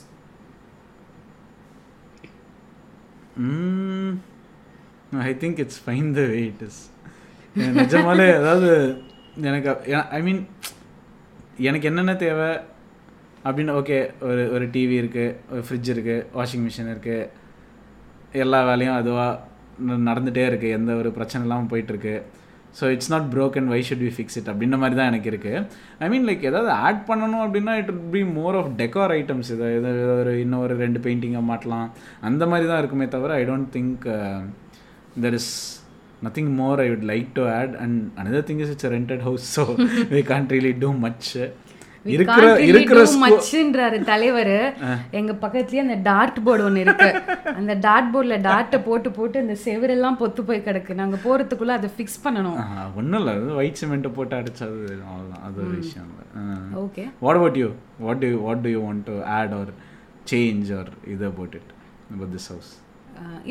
[5.25, 6.81] I think it's fine the way it is
[7.57, 8.71] நிஜமாலே அதாவது
[9.41, 9.71] எனக்கு
[10.11, 10.47] ஐ மீன்
[11.59, 12.51] எனக்கு என்னென்ன தேவை
[13.45, 17.29] அப்படின்னு ஓகே ஒரு ஒரு டிவி இருக்குது ஒரு ஃப்ரிட்ஜ் இருக்குது வாஷிங் மிஷின் இருக்குது
[18.33, 19.41] எல்லா வேலையும் அதுவாக
[20.09, 22.23] நடந்துகிட்டே இருக்குது எந்த ஒரு பிரச்சனை இல்லாமல் போயிட்டுருக்கு.
[22.81, 25.61] So it's not broken why should we fix it அப்படின்ற மாதிரி தான் எனக்கு இருக்குது
[25.99, 29.69] ஐ மீன் லைக் ஏதாவது ஆட் பண்ணணும் அப்படின்னா it would be more of decor items இதை
[29.75, 31.89] ஏதோ ஒரு இன்னும் ஒரு ரெண்டு பெயிண்டிங்கை மாட்டலாம்
[32.21, 34.07] அந்த மாதிரி தான் இருக்குமே தவிர I don't think
[35.21, 35.84] there is
[36.27, 39.64] nothing more I would like to add and another thing is it's rented house so
[40.16, 41.31] we can't really do much
[42.14, 44.51] இருக்கிற இருக்கிற மச்சுன்றாரு தலைவர்.
[45.18, 47.09] எங்க பக்கத்துலயே அந்த டார்ட் போர்டு ஒண்ணு இருக்கு.
[47.59, 50.99] அந்த டார்ட் போர்டுல டார்ட்டை போட்டு போட்டு அந்த செவரெல்லாம் பொத்து போய் கிடக்கு.
[51.01, 52.59] நாங்க போறதுக்குள்ள அதை ஃபிக்ஸ் பண்ணணும்.
[53.01, 53.35] ஒன்றும் இல்லை.
[53.39, 56.27] அது ஒயிட் சிமெண்ட்டை போட்டு அடிச்சது அவ்வளோதான் அது ஒரு விஷயம் இல்லை.
[56.85, 57.70] Okay what about you
[58.07, 59.72] what to what to you want to add or
[60.33, 61.72] change or இது about it
[62.14, 62.72] about this house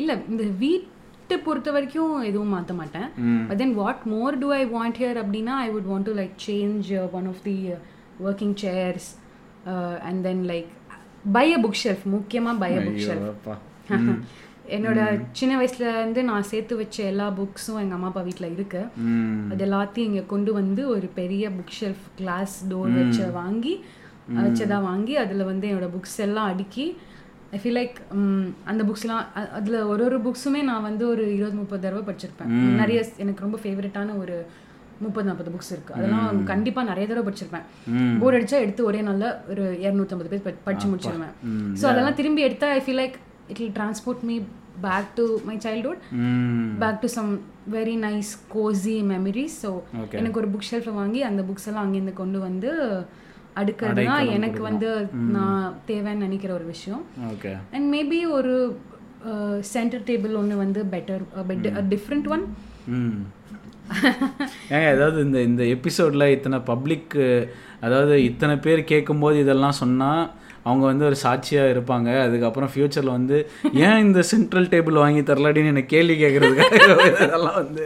[0.02, 0.44] இல்ல இந்த
[1.24, 3.06] வீட்டை பொறுத்த வரைக்கும் எதுவும் மாத்த மாட்டேன்.
[3.48, 6.88] But then what more to I want here அப்படின்னா I would want to like change
[7.18, 7.54] one of the
[8.26, 9.06] working chairs
[10.08, 10.68] and then like
[11.36, 13.48] buy a book shelf முக்கியமா பை அ புக் ஷெல்ஃப்
[14.76, 15.00] என்னோட
[15.38, 18.82] சின்ன வயசுல இருந்து நான் சேர்த்து வச்ச எல்லா புக்ஸும் எங்க அம்மா அப்பா வீட்ல இருக்கு.
[19.52, 23.74] அது எல்லாத்தையும் இங்க கொண்டு வந்து ஒரு பெரிய புக் ஷெல்ஃப் கிளாஸ் டோர் வச்ச வாங்கி
[24.42, 26.86] வச்சதா வாங்கி அதுல வந்து என்னோட புக்ஸ் எல்லாம் அடுக்கி
[27.54, 27.96] ஐ ஃபீல் லைக்
[28.64, 32.46] அந்த புக்ஸ்லாம் அதில் ஒரு ஒரு புக்ஸுமே நான் வந்து ஒரு இருபது முப்பது தடவை படிச்சிருப்பேன்.
[32.74, 34.46] நிறைய எனக்கு ரொம்ப ஃபேவரட்டான ஒரு
[34.98, 35.94] முப்பது நாற்பது புக்ஸ் இருக்கு.
[35.94, 37.64] அதெல்லாம் கண்டிப்பா நிறைய தடவை படிச்சிருப்பேன்.
[38.18, 41.34] போர் அடிச்சா எடுத்து ஒரே நாள்ல ஒரு இரநூத்தம்பது பேர் படி- படிச்சு முடிச்சிருவேன்.
[41.80, 43.14] ஸோ அதெல்லாம் திரும்பி எடுத்தா I feel like
[43.48, 44.40] it will transport me
[44.80, 45.56] back to my.
[45.56, 46.02] Childhood
[46.78, 47.40] back to some
[47.72, 49.80] very nice cosy memories so
[50.10, 52.70] எனக்கு ஒரு புக் ஷெல்ஃபை வாங்கி அந்த புக்ஸ் எல்லாம் அங்கேருந்து கொண்டு வந்து
[53.56, 54.88] அடுக்கிறது தான் எனக்கு வந்து
[55.36, 57.02] நான் தேவைன்னு நினைக்கிற ஒரு விஷயம்.
[57.32, 57.52] ஓகே.
[57.72, 58.54] அண்ட் மேபி ஒரு
[59.72, 61.22] சென்டர் டேபிள் ஒன்று வந்து பெட்டர்
[61.92, 62.44] டிஃப்ரெண்ட் ஒன்
[64.74, 67.14] ஏங்க அதாவது இந்த இந்த எபிசோடில் இத்தனை பப்ளிக்
[67.80, 70.22] அதாவது இத்தனை பேர் கேட்கும்போது இதெல்லாம் சொன்னால்
[70.68, 72.10] அவங்க வந்து ஒரு சாட்சியாக இருப்பாங்க.
[72.26, 73.38] அதுக்கப்புறம் ஃப்யூச்சரில் வந்து
[73.86, 76.78] ஏன் இந்த சென்ட்ரல் டேபிள் வாங்கி தரலாடின்னு எனக்கு கேள்வி கேட்குறதுக்காக
[77.26, 77.84] இதெல்லாம் வந்து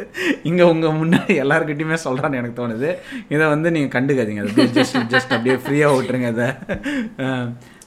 [0.50, 2.90] இங்கே உங்கள் முன்னாடி எல்லாருக்கிட்டையுமே சொல்கிறான்னு எனக்கு தோணுது.
[3.34, 4.44] இதை வந்து நீங்கள் கண்டுக்காதீங்க.
[4.46, 6.48] அது ஜஸ்ட் ஜஸ்ட் அப்படியே ஃப்ரீயாக விட்டுருங்க இதை.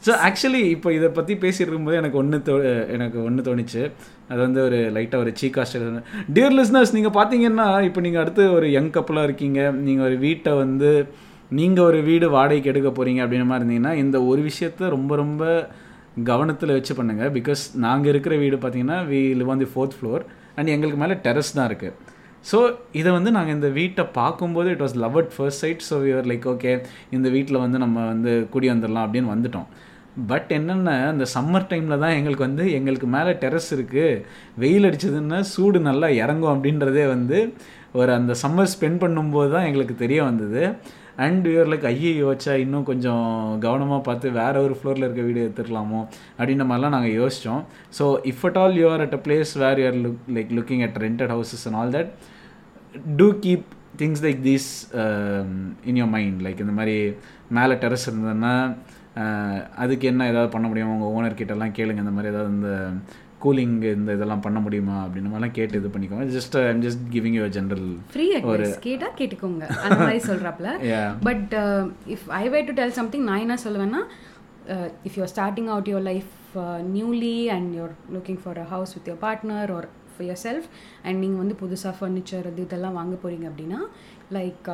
[0.06, 2.54] ஸோ ஆக்சுவலி இப்போ இதை பற்றி பேசிட்டு இருக்கும்போது எனக்கு ஒன்று தோ
[2.96, 3.82] எனக்கு ஒன்று தோணுச்சு.
[4.32, 5.78] அது வந்து ஒரு லைட்டாக ஒரு சீக்காஸ்ட்
[6.36, 9.60] டியர் லிஸ்னர்ஸ் நீங்கள் பார்த்தீங்கன்னா இப்போ நீங்கள் அடுத்து ஒரு யங் கப்பலாக இருக்கீங்க.
[9.88, 10.92] நீங்கள் ஒரு வீட்டை வந்து
[11.52, 15.44] நீங்கள் ஒரு வீடு வாடகைக்கு எடுக்க போகிறீங்க அப்படின்ற மாதிரி இருந்தீங்கன்னா இந்த ஒரு விஷயத்த ரொம்ப ரொம்ப
[16.30, 20.24] கவனத்தில் வச்சு பண்ணுங்கள் பிகாஸ் நாங்கள் இருக்கிற வீடு பார்த்தீங்கன்னா we live on the fourth floor
[20.58, 21.96] and எங்களுக்கு மேலே டெரஸ் தான் இருக்குது
[22.46, 22.58] ஸோ
[23.00, 26.48] இதை வந்து நாங்கள் இந்த வீட்டை பார்க்கும்போது it was love at first sight so we're like
[26.54, 26.72] okay
[27.18, 29.68] இந்த வீட்டில் வந்து நம்ம வந்து குடி வந்துடலாம் அப்படின்னு வந்துட்டோம்.
[30.30, 34.08] பட் என்னென்ன அந்த சம்மர் டைமில் தான் எங்களுக்கு வந்து எங்களுக்கு மேலே டெரஸ் இருக்குது
[34.64, 37.38] வெயில் அடிச்சதுன்னா சூடு நல்லா இறங்கும் அப்படின்றதே வந்து
[38.00, 40.64] ஒரு அந்த சம்மர் ஸ்பெண்ட் பண்ணும்போது தான் எங்களுக்கு தெரிய வந்தது.
[41.18, 43.26] அண்ட் யூஆர் லைக் ஐயே யோசிச்சா இன்னும் கொஞ்சம்
[43.60, 46.02] கவனமாக பார்த்து வேற ஒரு ஃப்ளோரில் இருக்க வீடு எடுத்துக்கலாமோ
[46.40, 47.64] அப்படின்ற மாதிரிலாம் நாங்கள் யோசித்தோம்
[48.00, 51.34] so if at all you're at a place where you're look like looking at rented
[51.36, 52.12] houses and all that
[53.16, 54.70] to keep things like these
[55.86, 56.98] in your mind like இந்த மாதிரி
[57.50, 58.56] மேலே டெரஸ் இருந்ததுன்னா
[59.16, 60.92] uh, அதுக்கு என்ன ஏதாவது பண்ண முடியும்?
[60.96, 62.04] உங்கள் ஓனர் கிட்டலாம் கேளுங்க.
[62.06, 62.70] இந்த மாதிரி ஏதாவது இந்த
[63.44, 66.28] கூலிங் இந்த இதெல்லாம் பண்ண முடியுமா அப்படின்னு மாதிரிலாம் கேட்டு இது பண்ணிக்கோங்க.
[66.38, 69.64] Just I'm just giving you general free advice கேட்டா கேட்டுக்கோங்க.
[69.86, 70.20] அந்த மாதிரி
[70.92, 71.10] Yeah.
[71.28, 71.54] But
[72.16, 74.02] if I way to tell something நான் என்ன சொல்லுவேன்னா
[75.08, 76.32] if you're starting out your life
[76.98, 80.68] newly and you're looking for a house with your partner or for yourself
[81.06, 83.80] and நீங்கள் வந்து புதுசாக ஃபர்னிச்சர் அது இதெல்லாம் வாங்க போகிறீங்க அப்படின்னா
[84.38, 84.68] like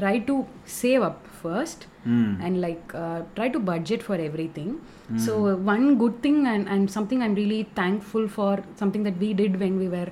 [0.00, 0.36] try to
[0.80, 2.44] save up first mm.
[2.44, 4.70] and like uh, try to budget for everything
[5.12, 5.20] mm.
[5.26, 9.58] so one good thing and, and something i'm really thankful for something that we did
[9.60, 10.08] when we were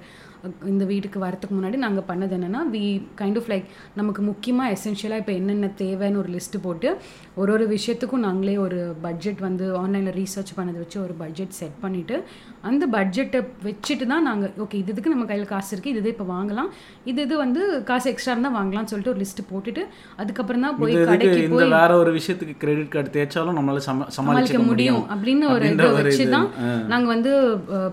[0.72, 2.82] இந்த வீட்டுக்கு வரதுக்கு முன்னாடி நாங்கள் பண்ணது என்னென்னா we
[3.20, 6.90] kind of like நமக்கு முக்கியமாக எசென்ஷியலாக இப்போ என்னென்ன தேவைன்னு ஒரு லிஸ்ட்டு போட்டு
[7.40, 12.18] ஒரு ஒரு விஷயத்துக்கும் நாங்களே ஒரு பட்ஜெட் வந்து ஆன்லைனில் ரீசர்ச் பண்ணதை வச்சு ஒரு பட்ஜெட் செட் பண்ணிவிட்டு
[12.62, 16.26] அந்த பட்ஜெட்டை வச்சுட்டு தான் நாங்கள் ஓகே இது இதுக்கு நம்ம கையில் காசு இருக்குது இது இது இப்போ
[16.32, 16.70] வாங்கலாம்
[17.04, 19.82] இது இது வந்து காசு எக்ஸ்ட்ரா இருந்தால் வாங்கலாம்னு சொல்லிட்டு ஒரு லிஸ்ட்டு போட்டுட்டு
[20.20, 24.60] அதுக்கப்புறம் தான் போய் கடைக்கு இந்த போய் வேற ஒரு விஷயத்துக்கு கிரெடிட் கார்டு தேய்ச்சாலும் நம்மளால சம சமாளிக்க
[24.70, 26.24] முடியும் அப்படின்னு ஒரு இதை வச்சு.
[26.34, 26.48] தான்
[26.92, 27.32] நாங்கள் வந்து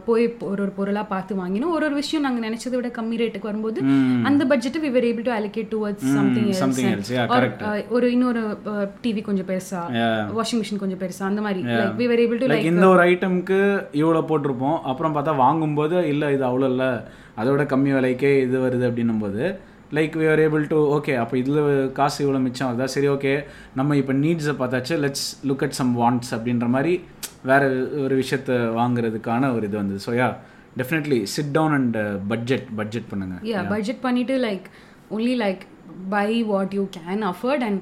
[0.05, 1.73] போய் ஒரு ஒரு பொருளாக பார்த்து வாங்கினோம்.
[1.75, 3.81] ஒரு ஒரு விஷயம் நாங்கள் நினைச்சதை விட கம்மி ரேட்டுக்கு வரும்போது
[4.23, 4.45] அந்த
[5.73, 6.61] towards something else.
[6.63, 7.61] something and- else, yeah, or, correct.
[7.61, 8.57] uh, ஒரு இன்னொரு
[9.03, 9.81] டிவி கொஞ்சம் பெருசா.
[10.39, 11.61] வாஷிங் மிஷின் கொஞ்சம் பெருசா அந்த மாதிரி.
[11.63, 13.59] Like were able to like இந்த ஒரு ஐட்டம்க்கு
[13.93, 14.79] இவ்வளோ போட்டிருப்போம்.
[14.81, 16.91] அப்புறம் பார்த்தா வாங்கும்போது இல்லை இது அவ்வளோ இல்லை.
[17.41, 18.89] அதோட கம்மி விலைக்கே இது வருது.
[18.89, 19.59] அப்படின்னும் போது
[19.93, 23.43] like we are able to okay அப்போ இதில் காசு இவ்வளோ மிச்சம் வருதா சரி ஓகே
[23.75, 24.93] நம்ம இப்போ நீட்ஸை பார்த்தாச்சு.
[25.03, 27.03] Let's look at some wants அப்படின்ற மாதிரி
[27.43, 27.65] வேற
[28.03, 29.99] ஒரு விஷயத்தை வாங்குறதுக்கான ஒரு இது வந்தது.
[30.05, 30.35] So yeah
[30.79, 31.97] definitely sit down and
[32.31, 33.35] budget budget பண்ணுங்க.
[33.51, 34.65] யா பட்ஜெட் பண்ணிட்டு like
[35.17, 35.63] only like
[36.15, 37.79] buy what you can afford and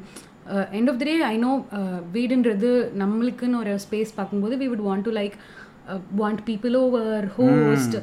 [0.77, 1.51] end of the day I know
[2.17, 2.69] வீடுன்றது
[3.01, 5.35] நம்மளுக்குன்னு ஒரு ஸ்பேஸ் பார்க்கும்போது we would want to like
[5.91, 7.05] uh, want people over
[7.37, 7.93] host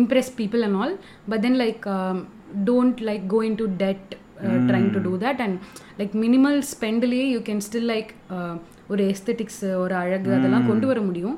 [0.00, 0.94] impress people and all.
[1.30, 2.18] But then like um,
[2.70, 4.06] don't like go into debt
[4.46, 5.38] uh, trying to do that.
[5.46, 5.54] And
[6.00, 8.54] like minimal spendலயே you can still like uh,
[8.92, 11.34] ஒரு aesthetics ஒரு அழகு அதெல்லாம் கொண்டு வர முடியும்.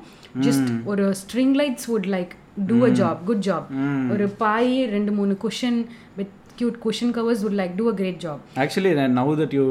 [0.46, 2.32] Just ஒரு string lights would like
[2.70, 3.66] do a job good job
[4.14, 5.80] ஒரு பாய் ரெண்டு மூணு cushion
[6.18, 9.64] with cute cushion covers would like do a great job actually now that you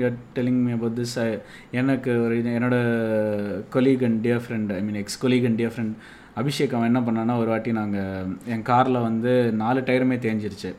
[0.00, 1.16] you're telling me about this
[1.80, 2.78] எனக்கு ஒரு என்னோட
[3.76, 5.96] colleague and dear friend I mean ex colleague and dear friend
[6.40, 10.70] Abhishek அவன் என்ன பண்ணான்னா ஒரு வாட்டி நாங்கள் என் காரில் வந்து நாலு டயருமே தேஞ்சிருச்சு.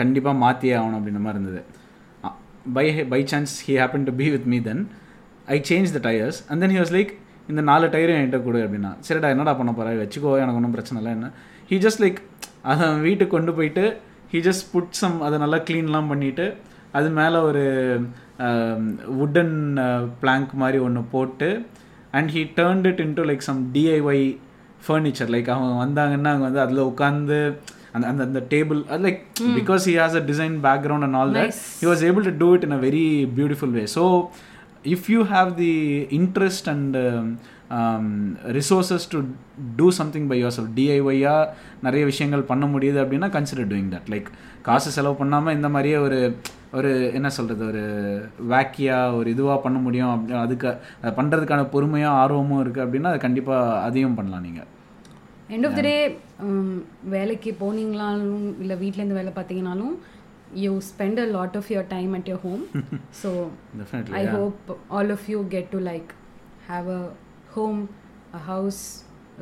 [0.00, 1.62] கண்டிப்பாக மாற்றியே ஆகணும் அப்படின்ற மாதிரி இருந்தது.
[2.76, 4.82] By by chance he happen to be with me then
[5.54, 7.12] I change the tyres and then he was like
[7.50, 9.88] இந்த நாலு டயரும் என்கிட்ட கொடு அப்படின்னா சரிடா என்னடா பண்ண போற?
[10.00, 11.28] வச்சுக்கோ எனக்கு ஒன்றும் பிரச்சனை இல்லை என்ன?
[11.70, 12.20] ஹீ ஜஸ்ட் லைக்
[12.70, 13.84] அதை வீட்டுக்கு கொண்டு போயிட்டு
[14.32, 16.46] ஹீ ஜஸ்ட் புட் சம் அதை நல்லா க்ளீன்லாம் பண்ணிவிட்டு
[16.94, 17.64] அது மேலே ஒரு
[19.18, 19.54] வுடன்
[20.20, 21.48] பிளாங்க் மாதிரி ஒன்று போட்டு
[22.14, 24.24] and he turned it into like some DIY
[24.82, 27.38] furniture like அவங்க வந்தாங்கன்னா அவங்க வந்து அதில் உட்காந்து
[27.94, 29.22] அந்த அந்த அந்த டேபிள் அது like
[29.56, 32.64] because he has a design background and all that he was able to do it
[32.66, 33.06] in a very
[33.38, 33.86] beautiful way.
[33.88, 34.04] So
[34.84, 37.38] if you have the interest and um,
[37.70, 39.18] um, resources to
[39.76, 41.34] do something by yourself டிஐஒய்யா
[41.82, 44.30] நிறைய விஷயங்கள் பண்ண முடியுது அப்படின்னா consider doing that like
[44.62, 46.18] காசு செலவு பண்ணாமல் இந்த மாதிரியே ஒரு
[46.72, 47.84] ஒரு என்ன சொல்கிறது ஒரு
[48.50, 50.68] வேக்கியா ஒரு இதுவாக பண்ண முடியும் அப்படி அதுக்கு
[51.02, 54.68] அதை பண்ணுறதுக்கான பொறுமையாக ஆர்வமும் இருக்குது அப்படின்னா அது கண்டிப்பாக அதையும் பண்ணலாம் நீங்கள்
[55.48, 55.96] எண்ட் ஆஃப் த டே
[57.08, 59.94] வேலைக்கு போனீங்களாலும் இல்லை வீட்டிலேருந்து வேலை பார்த்தீங்கனாலும்
[60.63, 62.63] You spend a lot of your time at your home
[63.21, 63.29] so
[63.81, 64.63] definitely I hope
[64.97, 66.09] all of you get to like
[66.71, 67.03] have a
[67.55, 67.81] home,
[68.39, 68.81] a house,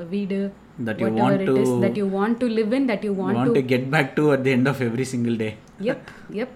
[0.03, 0.43] a video,
[0.87, 3.13] That you whatever want it is to- that you want to live in, that you
[3.19, 3.55] want, want to.
[3.59, 5.51] to get back to at the end of every single day
[5.87, 6.01] Yep,
[6.39, 6.51] yep.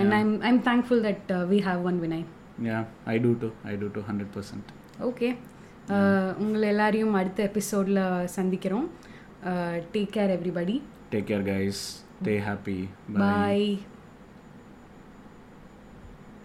[0.00, 2.22] And I'm I'm thankful that uh, we have one Vinay.
[2.68, 4.74] yeah i do too i do too 100%
[5.08, 5.28] okay
[6.42, 8.00] உங்களை எல்லாரையும் அடுத்த எபிசோடில்
[8.36, 8.86] சந்திக்கிறோம்
[9.94, 10.76] take care everybody
[11.12, 11.78] take care guys
[12.25, 13.19] stay happy bye.
[13.21, 13.94] bye.